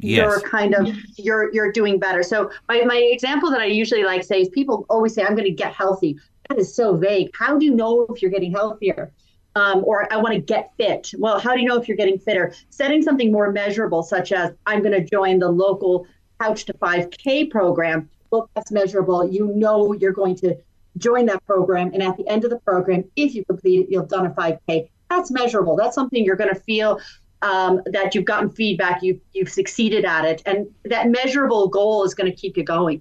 [0.00, 0.16] yes.
[0.16, 2.22] you're kind of you're you're doing better.
[2.22, 5.44] So my, my example that i usually like say is people always say i'm going
[5.44, 6.16] to get healthy.
[6.48, 7.30] That is so vague.
[7.38, 9.12] How do you know if you're getting healthier
[9.56, 11.12] um, or I want to get fit.
[11.18, 12.52] Well, how do you know if you're getting fitter?
[12.70, 16.06] Setting something more measurable, such as I'm going to join the local
[16.40, 18.08] Couch to 5K program.
[18.30, 19.28] Well, that's measurable.
[19.28, 20.56] You know you're going to
[20.98, 24.08] join that program, and at the end of the program, if you complete it, you've
[24.08, 24.88] done a 5K.
[25.10, 25.76] That's measurable.
[25.76, 27.00] That's something you're going to feel
[27.42, 32.14] um, that you've gotten feedback, you you've succeeded at it, and that measurable goal is
[32.14, 33.00] going to keep you going.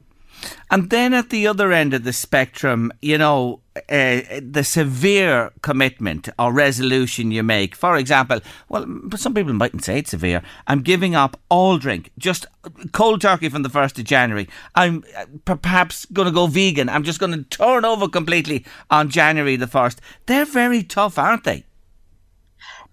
[0.69, 6.29] And then at the other end of the spectrum, you know, uh, the severe commitment
[6.37, 7.75] or resolution you make.
[7.75, 10.41] For example, well, some people mightn't say it's severe.
[10.67, 12.45] I'm giving up all drink, just
[12.91, 14.47] cold turkey from the 1st of January.
[14.75, 16.89] I'm uh, perhaps going to go vegan.
[16.89, 19.97] I'm just going to turn over completely on January the 1st.
[20.27, 21.65] They're very tough, aren't they?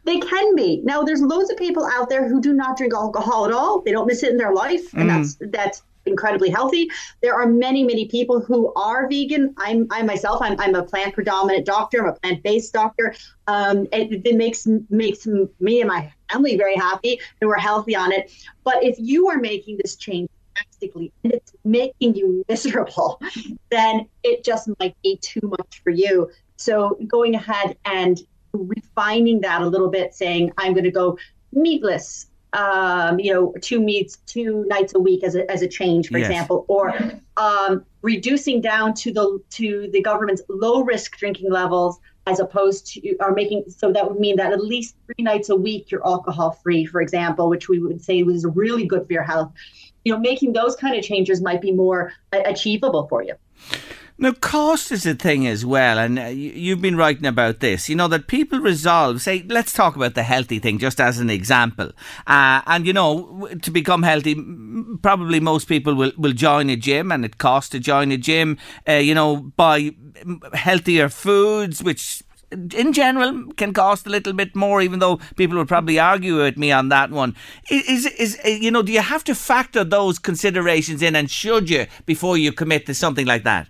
[0.04, 0.80] They can be.
[0.82, 3.82] Now, there's loads of people out there who do not drink alcohol at all.
[3.82, 5.08] They don't miss it in their life, and mm.
[5.08, 6.88] that's that's incredibly healthy.
[7.22, 9.54] There are many, many people who are vegan.
[9.56, 12.02] I'm, I myself, I'm, I'm a plant predominant doctor.
[12.02, 13.14] I'm a plant based doctor.
[13.46, 18.12] Um, it, it makes makes me and my family very happy, and we're healthy on
[18.12, 18.32] it.
[18.64, 23.20] But if you are making this change drastically and it's making you miserable,
[23.70, 26.30] then it just might be too much for you.
[26.56, 28.20] So going ahead and
[28.52, 31.18] refining that a little bit, saying, I'm going to go
[31.52, 36.08] meatless, um, you know, two meats, two nights a week as a, as a change,
[36.08, 36.28] for yes.
[36.28, 36.94] example, or
[37.36, 43.16] um, reducing down to the to the government's low risk drinking levels as opposed to
[43.18, 46.50] are making so that would mean that at least three nights a week you're alcohol
[46.50, 49.52] free, for example, which we would say was really good for your health.
[50.04, 53.34] You know, making those kind of changes might be more achievable for you.
[54.22, 57.88] Now, cost is a thing as well, and uh, you've been writing about this.
[57.88, 61.30] You know, that people resolve, say, let's talk about the healthy thing just as an
[61.30, 61.90] example.
[62.26, 64.36] Uh, and, you know, to become healthy,
[65.00, 68.58] probably most people will, will join a gym, and it costs to join a gym,
[68.86, 69.92] uh, you know, buy
[70.52, 75.68] healthier foods, which in general can cost a little bit more, even though people would
[75.68, 77.34] probably argue with me on that one.
[77.70, 81.70] Is is uh, you know, do you have to factor those considerations in, and should
[81.70, 83.68] you before you commit to something like that?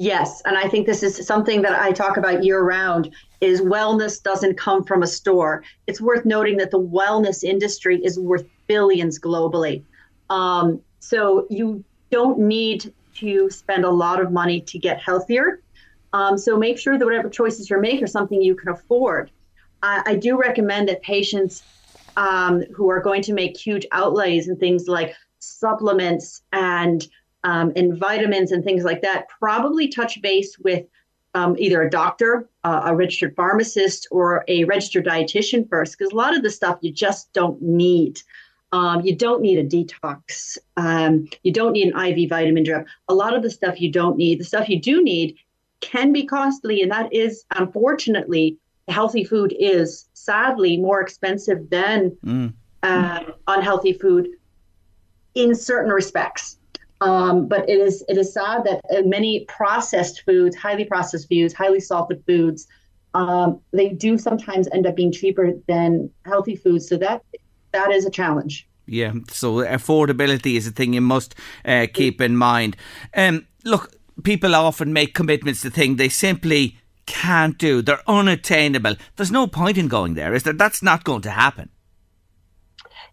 [0.00, 4.22] Yes, and I think this is something that I talk about year round is wellness
[4.22, 5.64] doesn't come from a store.
[5.88, 9.82] It's worth noting that the wellness industry is worth billions globally.
[10.30, 15.60] Um, so you don't need to spend a lot of money to get healthier.
[16.12, 19.32] Um, so make sure that whatever choices you make are something you can afford.
[19.82, 21.64] I, I do recommend that patients
[22.16, 27.06] um, who are going to make huge outlays and things like supplements and
[27.48, 30.84] um, and vitamins and things like that, probably touch base with
[31.32, 36.16] um, either a doctor, uh, a registered pharmacist, or a registered dietitian first, because a
[36.16, 38.20] lot of the stuff you just don't need.
[38.72, 40.58] Um, you don't need a detox.
[40.76, 42.86] Um, you don't need an IV vitamin drip.
[43.08, 44.40] A lot of the stuff you don't need.
[44.40, 45.36] The stuff you do need
[45.80, 52.52] can be costly, and that is unfortunately healthy food is sadly more expensive than mm.
[52.82, 54.28] uh, unhealthy food
[55.34, 56.57] in certain respects.
[57.00, 61.54] Um, but it is it is sad that uh, many processed foods, highly processed foods,
[61.54, 62.66] highly salted foods,
[63.14, 66.88] um, they do sometimes end up being cheaper than healthy foods.
[66.88, 67.22] So that
[67.72, 68.68] that is a challenge.
[68.86, 71.34] Yeah, so affordability is a thing you must
[71.64, 72.74] uh, keep in mind.
[73.14, 73.92] Um, look,
[74.24, 77.82] people often make commitments to things they simply can't do.
[77.82, 78.96] They're unattainable.
[79.16, 80.54] There's no point in going there, is there?
[80.54, 81.68] That's not going to happen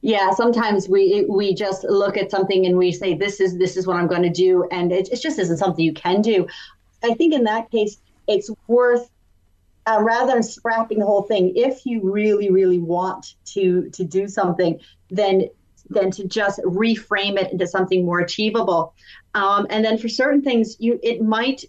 [0.06, 3.88] yeah sometimes we we just look at something and we say this is this is
[3.88, 6.48] what i'm going to do and it, it just isn't something you can do.
[7.04, 7.98] I think in that case
[8.28, 9.10] it's worth
[9.88, 14.28] uh, rather than scrapping the whole thing if you really really want to to do
[14.28, 14.80] something
[15.10, 15.50] then
[15.90, 18.96] then to just reframe it into something more achievable.
[19.36, 21.66] Um, and then for certain things you it might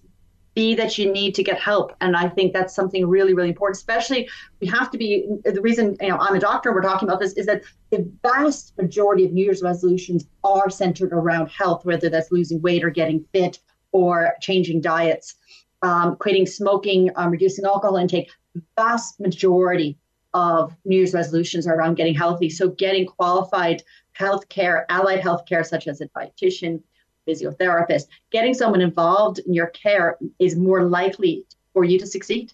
[0.57, 1.95] be that you need to get help.
[2.01, 4.29] And I think that's something really, really important, especially
[4.61, 7.21] we have to be the reason, you know, I'm a doctor, and we're talking about
[7.21, 12.09] this is that the vast majority of New Year's resolutions are centered around health, whether
[12.09, 13.61] that's losing weight or getting fit
[13.93, 15.37] or changing diets,
[15.83, 18.31] um, quitting smoking, um, reducing alcohol intake.
[18.77, 19.99] Vast majority
[20.33, 22.49] of New Year's resolutions are around getting healthy.
[22.49, 23.83] So getting qualified
[24.19, 26.83] healthcare, allied healthcare, such as a dietitian,
[27.27, 32.53] physiotherapist, getting someone involved in your care is more likely for you to succeed.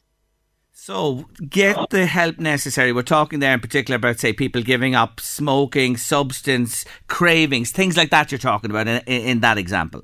[0.75, 2.93] So, get the help necessary.
[2.93, 8.11] We're talking there in particular about, say, people giving up smoking, substance, cravings, things like
[8.11, 10.03] that you're talking about in, in that example.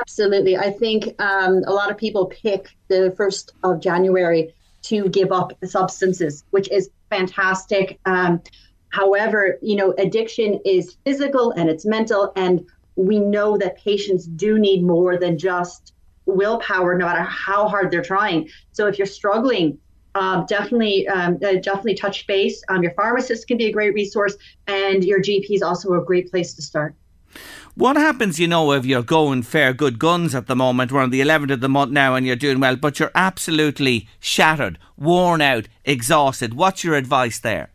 [0.00, 0.56] Absolutely.
[0.56, 5.58] I think um, a lot of people pick the 1st of January to give up
[5.60, 7.98] the substances, which is fantastic.
[8.04, 8.42] Um,
[8.90, 12.32] however, you know, addiction is physical and it's mental.
[12.36, 12.66] And
[12.96, 15.92] we know that patients do need more than just
[16.26, 18.48] willpower, no matter how hard they're trying.
[18.72, 19.78] So if you're struggling,
[20.14, 22.62] um, definitely, um, uh, definitely touch base.
[22.68, 24.36] Um, your pharmacist can be a great resource,
[24.66, 26.94] and your GP is also a great place to start.
[27.74, 30.92] What happens, you know, if you're going fair good guns at the moment?
[30.92, 34.06] We're on the 11th of the month now and you're doing well, but you're absolutely
[34.20, 36.52] shattered, worn out, exhausted.
[36.52, 37.72] What's your advice there?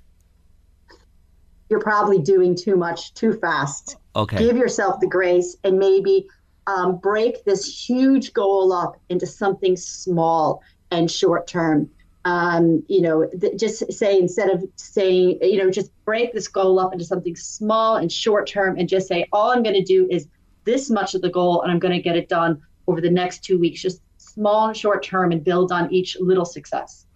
[1.69, 3.97] You're probably doing too much too fast.
[4.15, 4.37] Okay.
[4.37, 6.27] Give yourself the grace and maybe
[6.67, 10.61] um, break this huge goal up into something small
[10.91, 11.89] and short term.
[12.25, 16.79] Um, you know, th- just say instead of saying, you know, just break this goal
[16.79, 20.07] up into something small and short term and just say, all I'm going to do
[20.11, 20.27] is
[20.65, 23.43] this much of the goal and I'm going to get it done over the next
[23.43, 27.06] two weeks, just small and short term and build on each little success.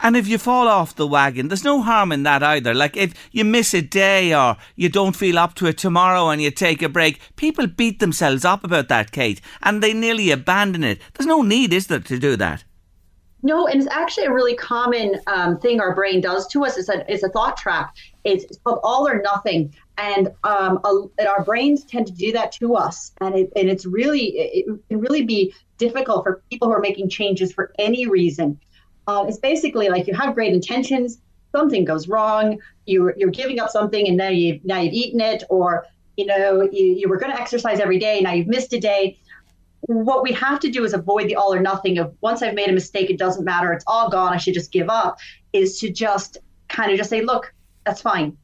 [0.00, 2.72] And if you fall off the wagon, there's no harm in that either.
[2.72, 6.40] Like if you miss a day or you don't feel up to it tomorrow and
[6.40, 10.84] you take a break, people beat themselves up about that, Kate, and they nearly abandon
[10.84, 11.00] it.
[11.14, 12.64] There's no need, is there, to do that?
[13.42, 16.76] No, and it's actually a really common um, thing our brain does to us.
[16.76, 17.94] It's a, it's a thought trap.
[18.24, 19.74] It's, it's called all or nothing.
[19.96, 23.12] And, um, a, and our brains tend to do that to us.
[23.20, 27.08] And, it, and it's really, it can really be difficult for people who are making
[27.10, 28.58] changes for any reason
[29.08, 31.18] Uh, it's basically like you have great intentions,
[31.50, 35.42] something goes wrong, you're, you're giving up something, and now you've now you've eaten it,
[35.48, 35.86] or
[36.18, 39.18] you know you, you were going to exercise every day, now you've missed a day.
[39.80, 42.68] What we have to do is avoid the all or nothing of once I've made
[42.68, 45.18] a mistake, it doesn't matter, it's all gone, I should just give up.
[45.54, 46.36] Is to just
[46.68, 47.54] kind of just say, look,
[47.86, 48.36] that's fine.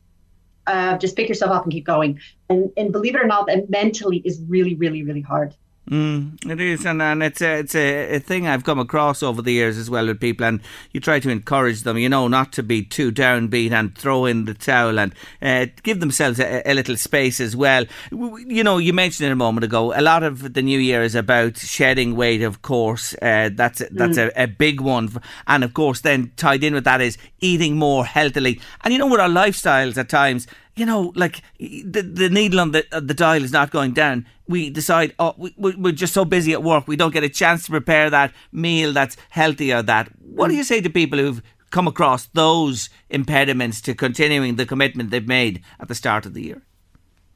[0.66, 2.18] Uh, just pick yourself up and keep going.
[2.48, 5.54] And and believe it or not, that mentally is really, really, really hard.
[5.90, 9.42] Mm, it is, and, and it's a it's a, a thing I've come across over
[9.42, 10.60] the years as well with people, and
[10.92, 14.46] you try to encourage them, you know, not to be too downbeat and throw in
[14.46, 17.84] the towel and uh, give themselves a, a, little space as well.
[18.10, 19.92] You know, you mentioned it a moment ago.
[19.94, 23.14] A lot of the new year is about shedding weight, of course.
[23.20, 24.32] Uh, that's that's mm.
[24.34, 25.10] a, a big one,
[25.46, 28.58] and of course, then tied in with that is eating more healthily.
[28.84, 30.46] And you know, with our lifestyles at times
[30.76, 34.26] you know, like the the needle on the uh, the dial is not going down.
[34.48, 37.64] We decide, oh, we, we're just so busy at work, we don't get a chance
[37.64, 40.08] to prepare that meal that's healthy or that.
[40.20, 45.10] What do you say to people who've come across those impediments to continuing the commitment
[45.10, 46.62] they've made at the start of the year?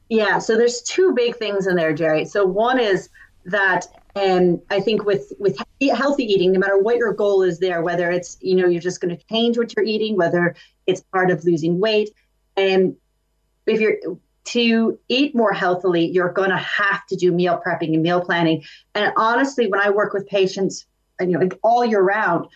[0.09, 2.25] Yeah, so there's two big things in there, Jerry.
[2.25, 3.09] So one is
[3.45, 7.81] that and I think with with healthy eating, no matter what your goal is there,
[7.81, 10.55] whether it's you know you're just going to change what you're eating, whether
[10.87, 12.09] it's part of losing weight,
[12.57, 12.95] and
[13.69, 13.97] if you're
[14.45, 18.63] to eat more healthily, you're going to have to do meal prepping and meal planning.
[18.95, 20.87] And honestly, when I work with patients,
[21.19, 22.47] you know, all year round,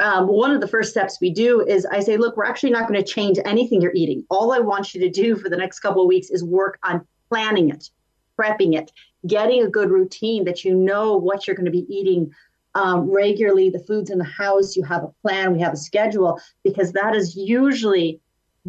[0.00, 2.88] um, one of the first steps we do is I say, look, we're actually not
[2.88, 4.24] going to change anything you're eating.
[4.30, 7.06] All I want you to do for the next couple of weeks is work on
[7.28, 7.90] planning it,
[8.38, 8.90] prepping it,
[9.26, 12.32] getting a good routine that you know what you're going to be eating
[12.74, 14.76] um, regularly, the foods in the house.
[14.76, 18.20] You have a plan, we have a schedule, because that is usually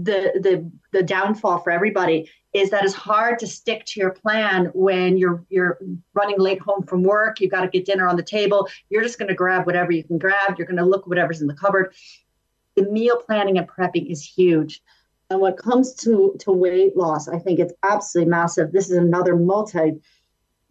[0.03, 4.65] the the the downfall for everybody is that it's hard to stick to your plan
[4.73, 5.79] when you're you're
[6.13, 9.19] running late home from work you've got to get dinner on the table you're just
[9.19, 11.93] going to grab whatever you can grab you're going to look whatever's in the cupboard.
[12.75, 14.81] The meal planning and prepping is huge.
[15.29, 18.71] And when it comes to to weight loss i think it's absolutely massive.
[18.71, 19.93] This is another multi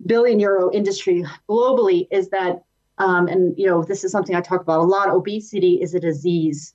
[0.07, 2.63] billion euro industry globally is that
[2.99, 5.11] um, and you know this is something i talk about a lot.
[5.11, 6.75] Obesity is a disease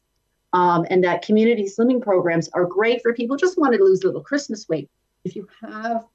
[0.56, 4.08] um, and that community slimming programs are great for people just want to lose a
[4.08, 4.90] little Christmas weight.
[5.26, 6.06] If you have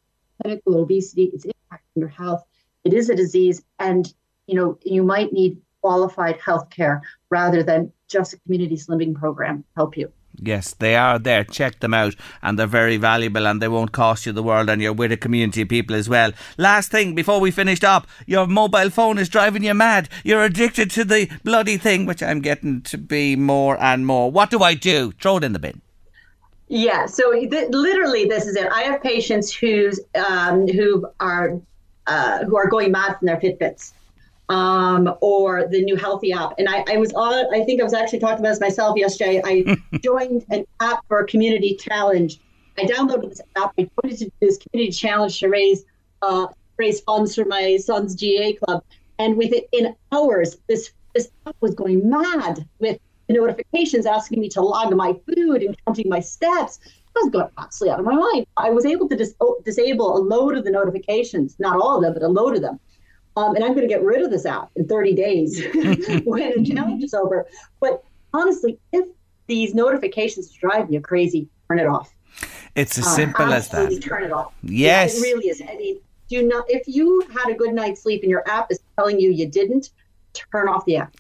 [0.41, 2.43] clinical obesity, it's impacting your health.
[2.84, 4.12] It is a disease, and
[4.47, 9.62] you know you might need qualified health care rather than just a community slimming program
[9.76, 10.11] help you.
[10.43, 11.45] Yes, they are there.
[11.45, 14.70] Check them out, and they're very valuable, and they won't cost you the world.
[14.70, 16.32] And you're with a community of people as well.
[16.57, 20.09] Last thing before we finished up, your mobile phone is driving you mad.
[20.24, 24.30] You're addicted to the bloody thing, which I'm getting to be more and more.
[24.30, 25.12] What do I do?
[25.20, 25.82] Throw it in the bin.
[26.68, 27.07] Yeah.
[27.07, 28.68] So th- literally, this is it.
[28.72, 31.61] I have patients who's um, who are
[32.07, 33.93] uh, who are going mad from their Fitbits
[34.51, 36.55] um, or the new Healthy app.
[36.59, 39.40] And I, I, was on, I think I was actually talking about this myself yesterday.
[39.44, 42.40] I joined an app for a community challenge.
[42.76, 43.72] I downloaded this app.
[43.78, 45.84] I it to this community challenge to raise
[46.22, 48.82] uh, raise funds for my son's GAA club.
[49.18, 52.98] And within hours, this this app was going mad with
[53.28, 56.80] the notifications asking me to log my food and counting my steps.
[57.16, 58.46] I was going absolutely out of my mind.
[58.57, 59.34] I was able to dis-
[59.64, 62.80] disable a load of the notifications, not all of them, but a load of them.
[63.37, 65.64] Um, and I'm going to get rid of this app in 30 days
[66.24, 67.47] when the challenge is over.
[67.81, 68.03] But
[68.35, 69.07] honestly, if
[69.47, 72.12] these notifications drive you crazy, turn it off.
[72.74, 74.03] It's as uh, simple as that.
[74.03, 74.55] Turn it off.
[74.62, 75.62] Yes, yeah, it really is.
[75.62, 76.64] I mean, do not.
[76.68, 79.91] If you had a good night's sleep and your app is telling you you didn't,
[80.33, 81.14] turn off the app.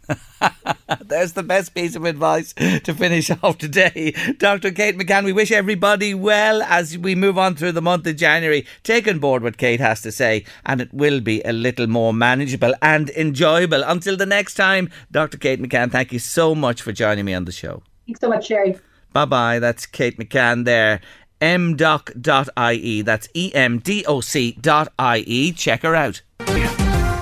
[1.04, 4.14] There's the best piece of advice to finish off today.
[4.38, 4.70] Dr.
[4.70, 8.66] Kate McCann, we wish everybody well as we move on through the month of January.
[8.82, 12.12] Take on board what Kate has to say, and it will be a little more
[12.12, 13.82] manageable and enjoyable.
[13.82, 15.38] Until the next time, Dr.
[15.38, 17.82] Kate McCann, thank you so much for joining me on the show.
[18.06, 18.78] Thanks so much, Sherry.
[19.12, 19.58] Bye bye.
[19.58, 21.00] That's Kate McCann there.
[21.40, 23.02] emdoc.ie.
[23.02, 25.52] That's E M D O C.ie.
[25.52, 26.22] Check her out.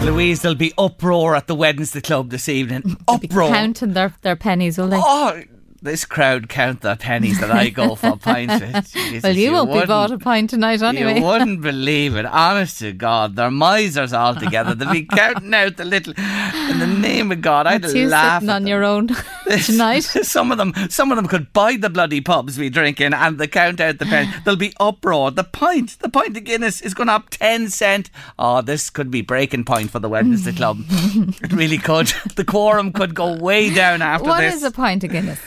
[0.01, 2.96] Louise, there'll be uproar at the Wednesday Club this evening.
[3.09, 3.49] Uproar.
[3.49, 5.01] counting their, their pennies, will they?
[5.01, 5.42] Oh,
[5.81, 8.93] this crowd count the pennies that I go for pints with.
[8.93, 11.18] Jesus, well, you, you won't be bought a pint tonight anyway.
[11.18, 12.26] You wouldn't believe it.
[12.26, 14.74] Honest to God, they're misers altogether.
[14.74, 16.14] They'll be counting out the little.
[16.16, 18.43] In the name of God, I'd you laugh.
[18.43, 19.09] Sitting on your own
[19.64, 20.03] tonight.
[20.03, 23.39] some of them, some of them could buy the bloody pubs we drink in, and
[23.39, 24.35] they count out the pennies.
[24.45, 25.31] There'll be uproar.
[25.31, 28.11] The pint, the pint of Guinness is going up ten cent.
[28.39, 30.79] Oh, this could be breaking point for the Wednesday Club.
[30.89, 32.12] it really could.
[32.37, 34.55] The quorum could go way down after what this.
[34.55, 35.39] What is a pint of Guinness?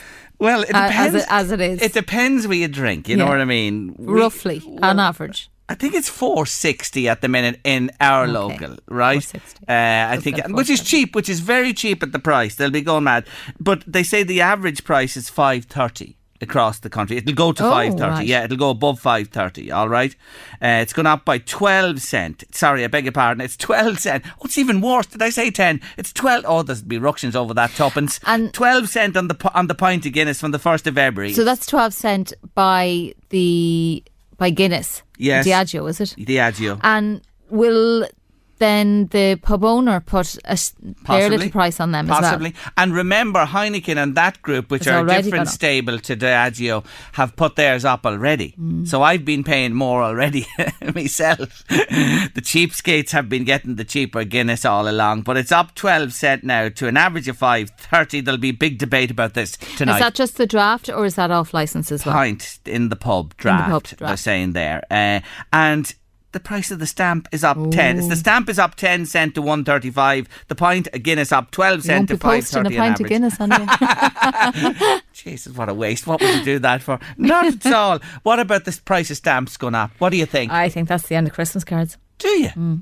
[0.42, 1.14] Well, it depends.
[1.14, 1.82] As it, as it is.
[1.82, 3.24] It depends where you drink, you yeah.
[3.24, 3.94] know what I mean?
[3.96, 5.48] We, Roughly, well, on average.
[5.68, 8.32] I think it's 460 at the minute in our Okay.
[8.32, 9.24] local, right?
[9.68, 12.56] Uh, I think, which is cheap, which is very cheap at the price.
[12.56, 13.26] They'll be going mad.
[13.60, 17.16] But they say the average price is 530 across the country.
[17.16, 18.10] It'll go to Oh, 530.
[18.10, 18.26] right.
[18.26, 20.14] Yeah, it'll go above 530, all right?
[20.60, 22.44] Uh, it's gone up by 12 cent.
[22.52, 23.40] Sorry, I beg your pardon.
[23.40, 24.24] It's 12 cent.
[24.38, 25.06] Oh, it's even worse.
[25.06, 25.80] Did I say 10?
[25.96, 26.44] It's 12.
[26.46, 28.20] Oh, there's be ructions over that tuppence.
[28.26, 31.32] And- 12 cent on the on the pint of Guinness from the 1st of February.
[31.32, 34.02] So that's 12 cent by the
[34.36, 35.02] by Guinness.
[35.18, 35.46] Yes.
[35.46, 36.14] Diageo, is it?
[36.18, 36.80] Diageo.
[36.82, 37.20] And
[37.50, 38.08] will
[38.62, 40.56] then the pub owner put a
[41.04, 41.28] Possibly.
[41.36, 42.26] little price on them Possibly.
[42.26, 42.50] as well?
[42.52, 42.72] Possibly.
[42.76, 47.34] And remember, Heineken and that group, which It's are a different stable to Diageo, have
[47.36, 48.54] put theirs up already.
[48.60, 48.86] Mm.
[48.86, 50.46] So I've been paying more already
[50.94, 51.64] myself.
[51.68, 56.44] the cheapskates have been getting the cheaper Guinness all along, but it's up 12 cent
[56.44, 58.24] now to an average of 5.30.
[58.24, 59.94] There'll be big debate about this tonight.
[59.94, 62.14] Is that just the draft or is that off license as well?
[62.14, 64.82] pint in the pub draft, pub they're saying there.
[64.90, 65.20] Uh,
[65.52, 65.94] and
[66.32, 67.98] the price of the stamp is up 10.
[67.98, 70.28] It's the stamp is up 10 cent to 135.
[70.48, 73.08] The pint of Guinness up 12 cent to be posting a 530 pint on of.
[73.08, 75.00] Guinness anyway.
[75.12, 76.06] Jesus, what a waste.
[76.06, 76.98] What would you do that for?
[77.16, 78.00] Not at all.
[78.22, 79.90] What about this price of stamps going up?
[79.98, 80.52] What do you think?
[80.52, 81.98] I think that's the end of Christmas cards.
[82.18, 82.80] do you?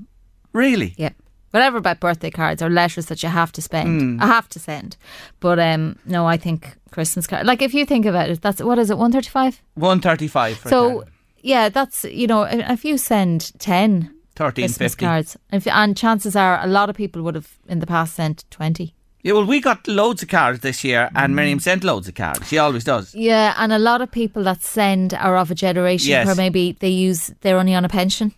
[0.53, 0.95] Really?
[0.97, 1.11] Yeah.
[1.51, 4.01] Whatever about birthday cards or letters that you have to spend.
[4.01, 4.23] Hmm.
[4.23, 4.97] I have to send.
[5.41, 8.79] But um no, I think Christmas card like if you think about it, that's what
[8.79, 9.61] is it, one thirty five?
[9.75, 11.11] 135 So 10.
[11.43, 15.05] Yeah, that's you know, if you send ten 13, Christmas 50.
[15.05, 18.45] cards, if, and chances are a lot of people would have in the past sent
[18.51, 18.95] twenty.
[19.23, 21.63] Yeah, well, we got loads of cards this year, and Miriam mm.
[21.63, 22.49] sent loads of cards.
[22.49, 23.15] She always does.
[23.15, 26.27] Yeah, and a lot of people that send are of a generation Yes.
[26.27, 28.33] where maybe they use they're only on a pension.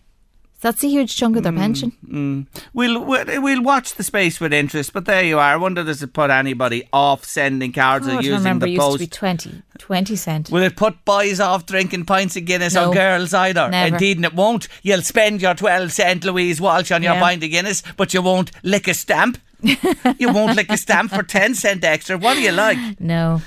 [0.63, 1.91] That's a huge chunk of their mm, pension.
[2.07, 2.47] Mm.
[2.73, 5.43] We'll, we'll we'll watch the space with interest, but there you are.
[5.53, 8.71] I wonder does it put anybody off sending cards or oh, I using remember the
[8.71, 8.99] it used to post?
[8.99, 10.49] be 20, 20 cent.
[10.49, 12.91] Will it put boys off drinking pints of Guinness No.
[12.91, 13.67] or girls either?
[13.67, 13.95] Never.
[13.95, 14.69] Indeed, and it won't.
[14.83, 17.19] You'll spend your 12 cent Louise Walsh on your Yeah.
[17.19, 19.39] pint of Guinness, but you won't lick a stamp.
[19.61, 22.17] you won't lick a stamp for 10 cent extra.
[22.17, 23.01] What do you like?
[23.01, 23.41] No.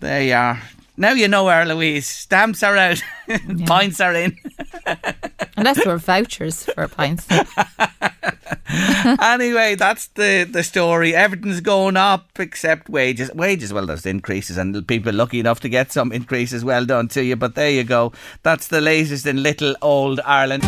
[0.00, 0.60] There you are.
[1.00, 2.06] Now you know her, Louise.
[2.06, 3.02] Stamps are out,
[3.66, 4.36] pints are in.
[5.56, 7.26] Unless there were vouchers for pints.
[9.22, 11.14] anyway, that's the, the story.
[11.14, 13.32] Everything's going up except wages.
[13.32, 16.66] Wages, well, there's increases, and people are lucky enough to get some increases.
[16.66, 17.34] Well done to you.
[17.34, 18.12] But there you go.
[18.42, 20.64] That's the latest in little old Ireland.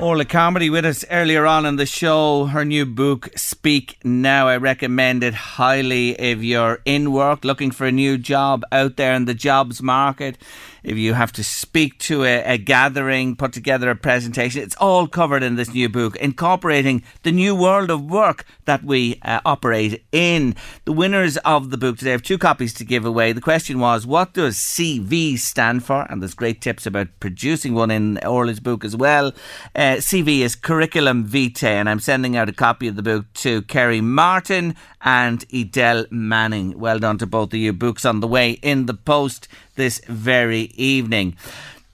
[0.00, 2.44] Orla Carmody with us earlier on in the show.
[2.44, 4.46] Her new book, Speak Now.
[4.46, 9.14] I recommend it highly if you're in work, looking for a new job out there
[9.14, 10.38] in the jobs market.
[10.82, 15.06] If you have to speak to a, a gathering, put together a presentation, it's all
[15.06, 20.04] covered in this new book, incorporating the new world of work that we uh, operate
[20.12, 20.54] in.
[20.84, 23.32] The winners of the book today have two copies to give away.
[23.32, 26.06] The question was, what does CV stand for?
[26.10, 29.32] And there's great tips about producing one in Orla's book as well.
[29.74, 33.62] Uh, CV is Curriculum Vitae, and I'm sending out a copy of the book to
[33.62, 36.78] Kerry Martin and Edel Manning.
[36.78, 37.72] Well done to both of you.
[37.72, 41.36] Books on the way in the post this very evening.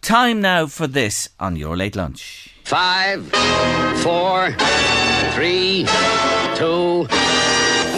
[0.02, 2.55] Time now for this on your late lunch.
[2.64, 3.26] Five,
[4.02, 4.52] four,
[5.32, 5.86] three,
[6.57, 7.07] two,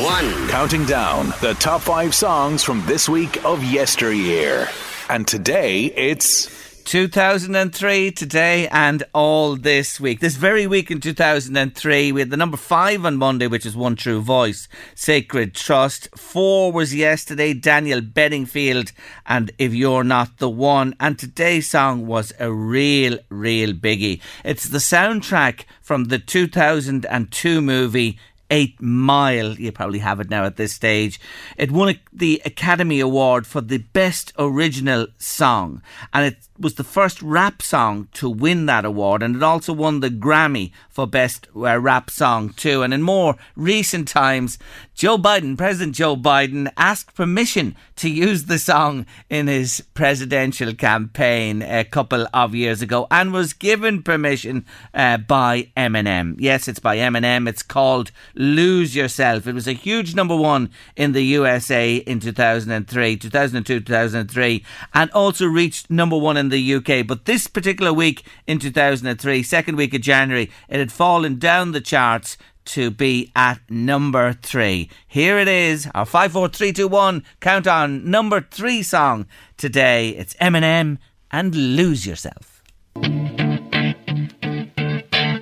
[0.02, 0.48] one.
[0.48, 4.68] Counting down the top five songs from this week of yesteryear.
[5.08, 6.55] And today it's
[6.86, 10.20] 2003 today and all this week.
[10.20, 13.96] This very week in 2003, we had the number five on Monday, which is One
[13.96, 16.08] True Voice, Sacred Trust.
[16.16, 18.92] Four was yesterday, Daniel Bedingfield,
[19.26, 20.94] and If You're Not the One.
[21.00, 24.20] And today's song was a real, real biggie.
[24.44, 28.16] It's the soundtrack from the 2002 movie.
[28.50, 31.20] Eight Mile, you probably have it now at this stage.
[31.56, 35.82] It won the Academy Award for the Best Original Song,
[36.12, 40.00] and it was the first rap song to win that award, and it also won
[40.00, 42.82] the Grammy for Best uh, Rap Song too.
[42.82, 44.58] And in more recent times,
[44.94, 51.62] Joe Biden, President Joe Biden, asked permission to use the song in his presidential campaign
[51.62, 56.36] a couple of years ago, and was given permission uh, by Eminem.
[56.38, 57.48] Yes, it's by Eminem.
[57.48, 59.46] It's called Lose Yourself.
[59.46, 65.46] It was a huge number one in the USA in 2003, 2002, 2003, and also
[65.46, 67.06] reached number one in the UK.
[67.06, 71.80] But this particular week in 2003, second week of January, it had fallen down the
[71.80, 72.36] charts
[72.66, 74.90] to be at number three.
[75.06, 79.26] Here it is, our 54321 countdown number three song
[79.56, 80.10] today.
[80.10, 80.98] It's Eminem
[81.30, 82.62] and Lose Yourself.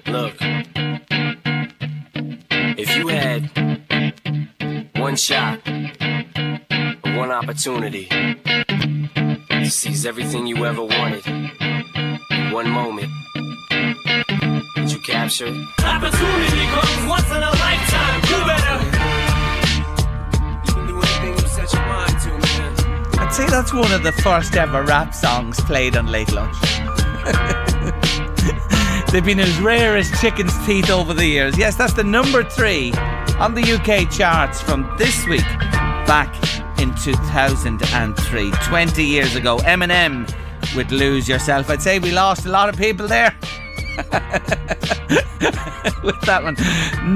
[0.06, 0.36] Look,
[2.76, 3.50] if you had
[4.96, 5.60] one shot,
[7.16, 8.08] one opportunity
[9.64, 13.10] to seize everything you ever wanted in one moment,
[15.04, 15.54] captured.
[15.82, 18.20] Opportunity comes once in a lifetime.
[18.28, 18.76] You better.
[20.66, 23.20] You can do anything you set your mind to, man.
[23.20, 26.56] I'd say that's one of the first ever rap songs played on Late Lunch.
[29.12, 31.56] They've been as rare as chicken's teeth over the years.
[31.56, 32.92] Yes, that's the number three
[33.38, 35.46] on the UK charts from this week
[36.06, 36.34] back
[36.78, 39.58] in 2003, 20 years ago.
[39.58, 40.26] Eminem
[40.74, 41.70] with Lose Yourself.
[41.70, 43.34] I'd say we lost a lot of people there.
[46.02, 46.56] with that one.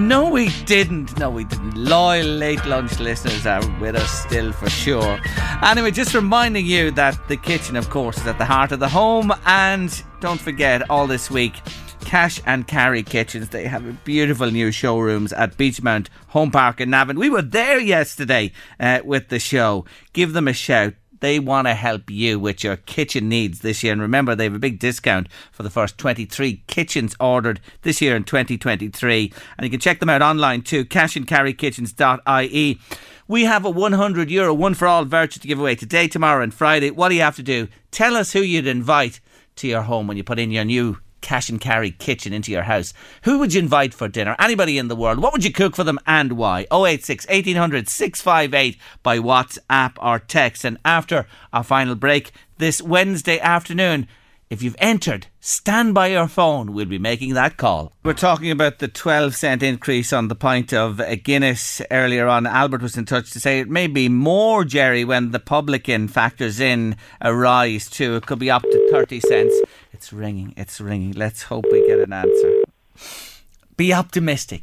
[0.07, 1.19] No, we didn't.
[1.19, 1.75] No, we didn't.
[1.77, 5.19] Loyal late lunch listeners are with us still for sure.
[5.63, 8.89] Anyway, just reminding you that the kitchen, of course, is at the heart of the
[8.89, 9.33] home.
[9.47, 11.55] And don't forget, all this week,
[12.09, 13.51] Cash and Carry Kitchens.
[13.51, 17.19] They have beautiful new showrooms at Beechmount Home Park in Navan.
[17.19, 19.85] We were there yesterday uh, with the show.
[20.15, 20.95] Give them a shout.
[21.21, 23.93] They want to help you with your kitchen needs this year.
[23.93, 28.17] And remember, they have a big discount for the first 23 kitchens ordered this year
[28.17, 29.31] in 2023.
[29.59, 32.81] And you can check them out online too, cashandcarrykitchens.ie.
[33.29, 36.55] We have a 100 euro one for all voucher to give away today, tomorrow, and
[36.55, 36.91] Friday.
[36.91, 37.69] What do you have to do?
[37.91, 39.21] Tell us who you'd invite
[39.57, 42.63] to your home when you put in your new cash and carry kitchen into your
[42.63, 42.95] house.
[43.23, 44.37] Who would you invite for dinner?
[44.39, 45.19] Anybody in the world.
[45.19, 46.67] What would you cook for them and why?
[46.73, 50.65] 086 1800 658 by WhatsApp or text.
[50.65, 54.09] And after our final break this Wednesday afternoon,
[54.51, 56.73] if you've entered, stand by your phone.
[56.73, 57.93] We'll be making that call.
[58.03, 62.47] We're talking about the 12 cent increase on the pint of Guinness earlier on.
[62.47, 66.61] Albert was in touch to say it may be more, Jerry, when the publican factors
[66.61, 68.17] in a rise too.
[68.17, 69.55] It could be up to 30 cents.
[69.99, 70.55] It's ringing.
[70.57, 71.11] It's ringing.
[71.15, 72.53] Let's hope we get an answer.
[73.77, 74.63] Be optimistic.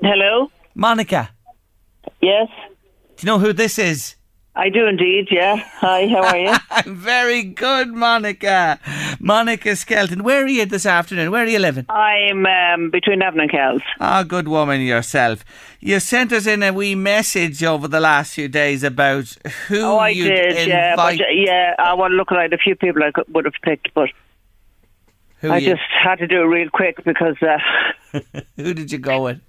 [0.00, 0.50] Hello?
[0.74, 1.28] Monica,
[2.22, 2.48] Yes,
[3.16, 4.16] do you know who this is?
[4.54, 5.56] I do indeed, yeah.
[5.56, 6.52] Hi, how are you?
[6.70, 8.78] I'm very good, Monica.
[9.18, 10.22] Monica Skelton.
[10.22, 11.30] Where are you this afternoon?
[11.30, 11.86] Where are you living?
[11.88, 13.80] I'm um, between Navan and Kells.
[13.98, 15.42] Ah, good woman yourself.
[15.80, 19.34] You sent us in a wee message over the last few days about
[19.68, 20.96] who Oh, I you'd did, yeah.
[20.96, 23.94] But, yeah, I want to look at a few people I could, would have picked,
[23.94, 24.10] but
[25.38, 28.20] who, I you- just had to do it real quick because uh,
[28.56, 29.40] who did you go with?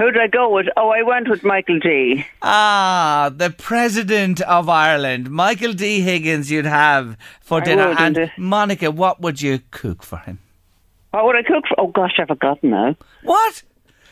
[0.00, 0.66] Who did I go with?
[0.78, 2.24] Oh, I went with Michael D.
[2.40, 6.00] Ah, the President of Ireland, Michael D.
[6.00, 7.88] Higgins, you'd have for I dinner.
[7.88, 8.32] would, and indeed.
[8.38, 10.38] Monica, what would you cook for him?
[11.10, 11.78] What would I cook for?
[11.80, 12.96] Oh, gosh, I've forgotten now.
[13.24, 13.62] What?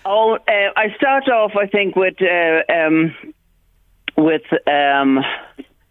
[0.04, 3.16] Oh, uh, I start off, I think, with uh, um,
[4.16, 5.20] with um,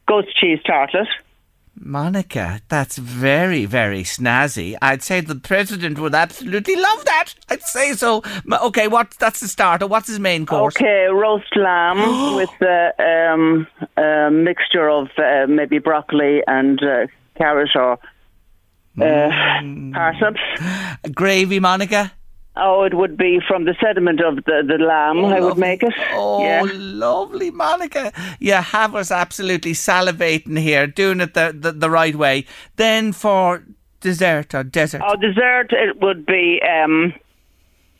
[0.07, 1.07] ghost cheese tartlet.
[1.79, 4.75] Monica, that's very, very snazzy.
[4.81, 7.35] I'd say the president would absolutely love that.
[7.49, 8.23] I'd say so.
[8.51, 9.11] Okay, what?
[9.19, 9.87] That's the starter.
[9.87, 10.75] What's his main course?
[10.75, 13.67] Okay, roast lamb with a um,
[13.97, 17.07] a mixture of uh, maybe broccoli and uh,
[17.37, 19.93] carrot or uh, Mm.
[19.93, 20.39] parsnips.
[21.13, 22.11] Gravy, Monica.
[22.59, 25.25] Oh, it would be from the sediment of the, the lamb.
[25.25, 25.93] I would make it.
[26.11, 26.63] Oh, yeah.
[26.73, 28.11] lovely, Monica.
[28.39, 32.45] You have us absolutely salivating here, doing it the, the, the right way.
[32.75, 33.63] Then for
[34.01, 35.01] dessert or dessert.
[35.05, 37.13] Oh, dessert it would be um,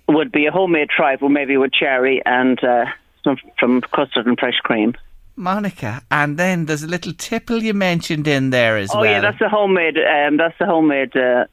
[0.08, 2.86] would be a homemade trifle, maybe with cherry and uh,
[3.24, 4.96] some from custard and fresh cream.
[5.36, 6.02] Monica.
[6.10, 9.10] And then there's a little tipple you mentioned in there as oh well.
[9.10, 9.98] Oh yeah, that's the homemade.
[9.98, 11.46] Um, that's the homemade uh,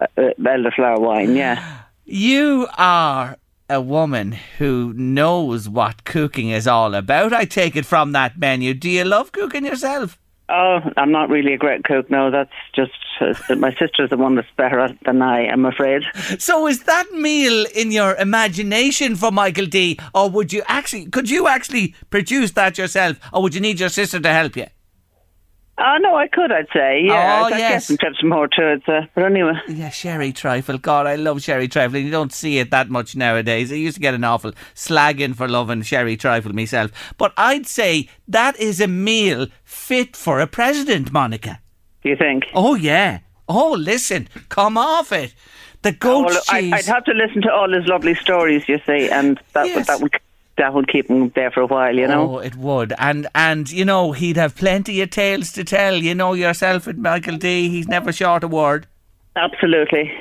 [0.00, 0.06] uh,
[0.38, 1.34] elderflower wine.
[1.34, 1.78] Yeah.
[2.12, 3.36] You are
[3.68, 7.32] a woman who knows what cooking is all about.
[7.32, 8.74] I take it from that menu.
[8.74, 10.18] Do you love cooking yourself?
[10.48, 12.10] Oh, I'm not really a great cook.
[12.10, 12.90] No, that's just
[13.20, 15.46] uh, my sister's the one that's better at than I.
[15.46, 16.02] I'm afraid.
[16.40, 21.30] So is that meal in your imagination for Michael D, or would you actually could
[21.30, 24.66] you actually produce that yourself, or would you need your sister to help you?
[25.82, 26.52] Oh no, I could.
[26.52, 27.02] I'd say.
[27.04, 27.40] Yeah.
[27.42, 27.90] Oh, I, I yes.
[27.90, 28.82] guess some more to it.
[28.88, 29.54] Uh, but anyway.
[29.68, 30.76] Yeah, sherry trifle.
[30.78, 31.96] God, I love sherry trifle.
[31.96, 33.72] and You don't see it that much nowadays.
[33.72, 36.90] I used to get an awful slagging for loving sherry trifle myself.
[37.16, 41.60] But I'd say that is a meal fit for a president, Monica.
[42.02, 42.44] Do you think?
[42.54, 43.20] Oh yeah.
[43.48, 45.34] Oh, listen, come off it.
[45.82, 46.72] The goat Oh, well, I, cheese.
[46.74, 48.68] I'd have to listen to all his lovely stories.
[48.68, 50.12] You see, and that would that would
[50.60, 51.96] that would keep him there for a while.
[51.96, 52.36] You know.
[52.36, 52.92] Oh, it would.
[52.98, 55.94] And and you know, he'd have plenty of tales to tell.
[55.94, 58.86] You know yourself with Michael D, he's never short a word.
[59.36, 60.12] Absolutely.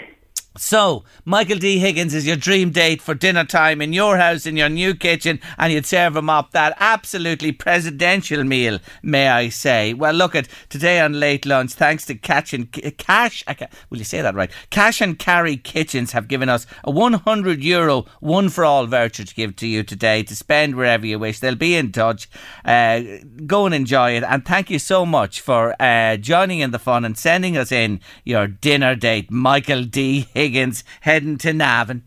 [0.59, 1.79] So, Michael D.
[1.79, 5.39] Higgins is your dream date for dinner time in your house in your new kitchen,
[5.57, 9.93] and you'd serve him up that absolutely presidential meal, may I say.
[9.93, 13.45] Well, look at today on late lunch, thanks to Catch and Cash.
[13.89, 14.51] Will you say that right?
[14.69, 19.35] Cash and Carry Kitchens have given us a 100 euro one for all voucher to
[19.35, 21.39] give to you today to spend wherever you wish.
[21.39, 22.29] They'll be in touch.
[22.65, 23.01] Uh,
[23.45, 27.05] go and enjoy it, and thank you so much for uh, joining in the fun
[27.05, 30.27] and sending us in your dinner date, Michael D.
[30.33, 30.48] Higgins.
[30.49, 32.03] Higgins heading to Navan.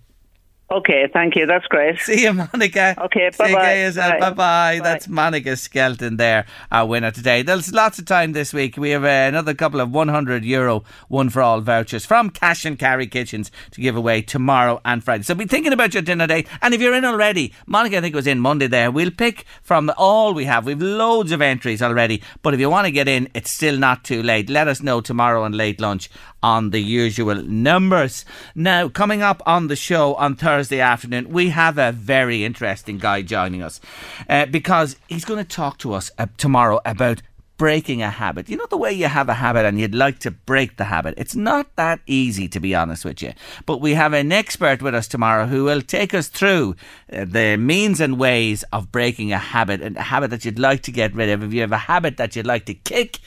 [0.73, 1.45] Okay, thank you.
[1.45, 1.99] That's great.
[1.99, 2.95] See you, Monica.
[2.99, 4.19] Okay, bye bye.
[4.19, 4.81] Bye bye.
[4.83, 7.43] That's Monica Skelton there, our winner today.
[7.43, 8.79] There's lots of time this week.
[8.79, 12.79] We have uh, another couple of 100 euro one for all vouchers from Cash and
[12.79, 15.25] Carry Kitchens to give away tomorrow and Friday.
[15.25, 16.49] So be thinking about your dinner date.
[16.63, 18.91] And if you're in already, Monica, I think was in Monday there.
[18.91, 20.65] We'll pick from all we have.
[20.65, 22.23] We've loads of entries already.
[22.41, 24.49] But if you want to get in, it's still not too late.
[24.49, 26.09] Let us know tomorrow on late lunch
[26.43, 28.25] on the usual numbers.
[28.55, 33.23] Now, coming up on the show on Thursday afternoon, we have a very interesting guy
[33.23, 33.81] joining us
[34.29, 37.23] uh, because he's going to talk to us uh, tomorrow about
[37.63, 38.49] breaking a habit.
[38.49, 41.15] You know the way you have a habit and you'd like to break the habit.
[41.17, 43.35] It's not that easy to be honest with you.
[43.67, 46.75] But we have an expert with us tomorrow who will take us through
[47.13, 50.91] uh, the means and ways of breaking a habit, a habit that you'd like to
[50.91, 51.45] get rid of.
[51.45, 53.21] If you have a habit that you'd like to kick,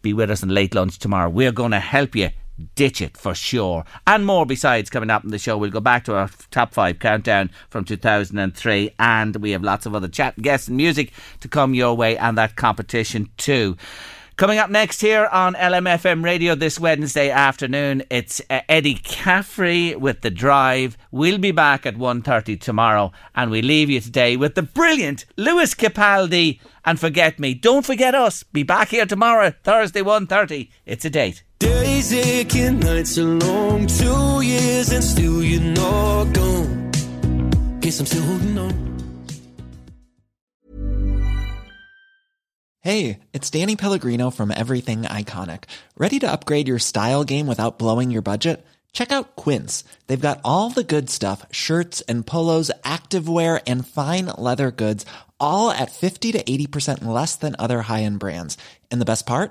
[0.00, 1.28] be with us in late lunch tomorrow.
[1.28, 2.30] We're going to help you
[2.74, 3.84] ditch it for sure.
[4.06, 5.58] And more besides coming up in the show.
[5.58, 9.94] We'll go back to our top five countdown from 2003, and we have lots of
[9.94, 13.76] other chat, guests, and music to come your way, and that competition too.
[14.36, 20.22] Coming up next here on LMFM radio this Wednesday afternoon, it's uh, Eddie Caffrey with
[20.22, 20.98] The Drive.
[21.12, 25.72] We'll be back at 1.30 tomorrow and we leave you today with the brilliant Lewis
[25.76, 27.54] Capaldi and Forget Me.
[27.54, 28.42] Don't forget us.
[28.42, 30.68] Be back here tomorrow, Thursday 1.30.
[30.84, 31.44] It's a date.
[31.64, 36.90] Days aching, nights are long, two years and still you're not gone.
[37.80, 38.84] Guess I'm still holding on.
[42.82, 45.64] Hey, it's Danny Pellegrino from Everything Iconic.
[45.96, 48.62] Ready to upgrade your style game without blowing your budget?
[48.92, 49.84] Check out Quince.
[50.06, 55.06] They've got all the good stuff shirts and polos, activewear, and fine leather goods,
[55.40, 58.58] all at 50 to 80% less than other high end brands.
[58.90, 59.50] And the best part?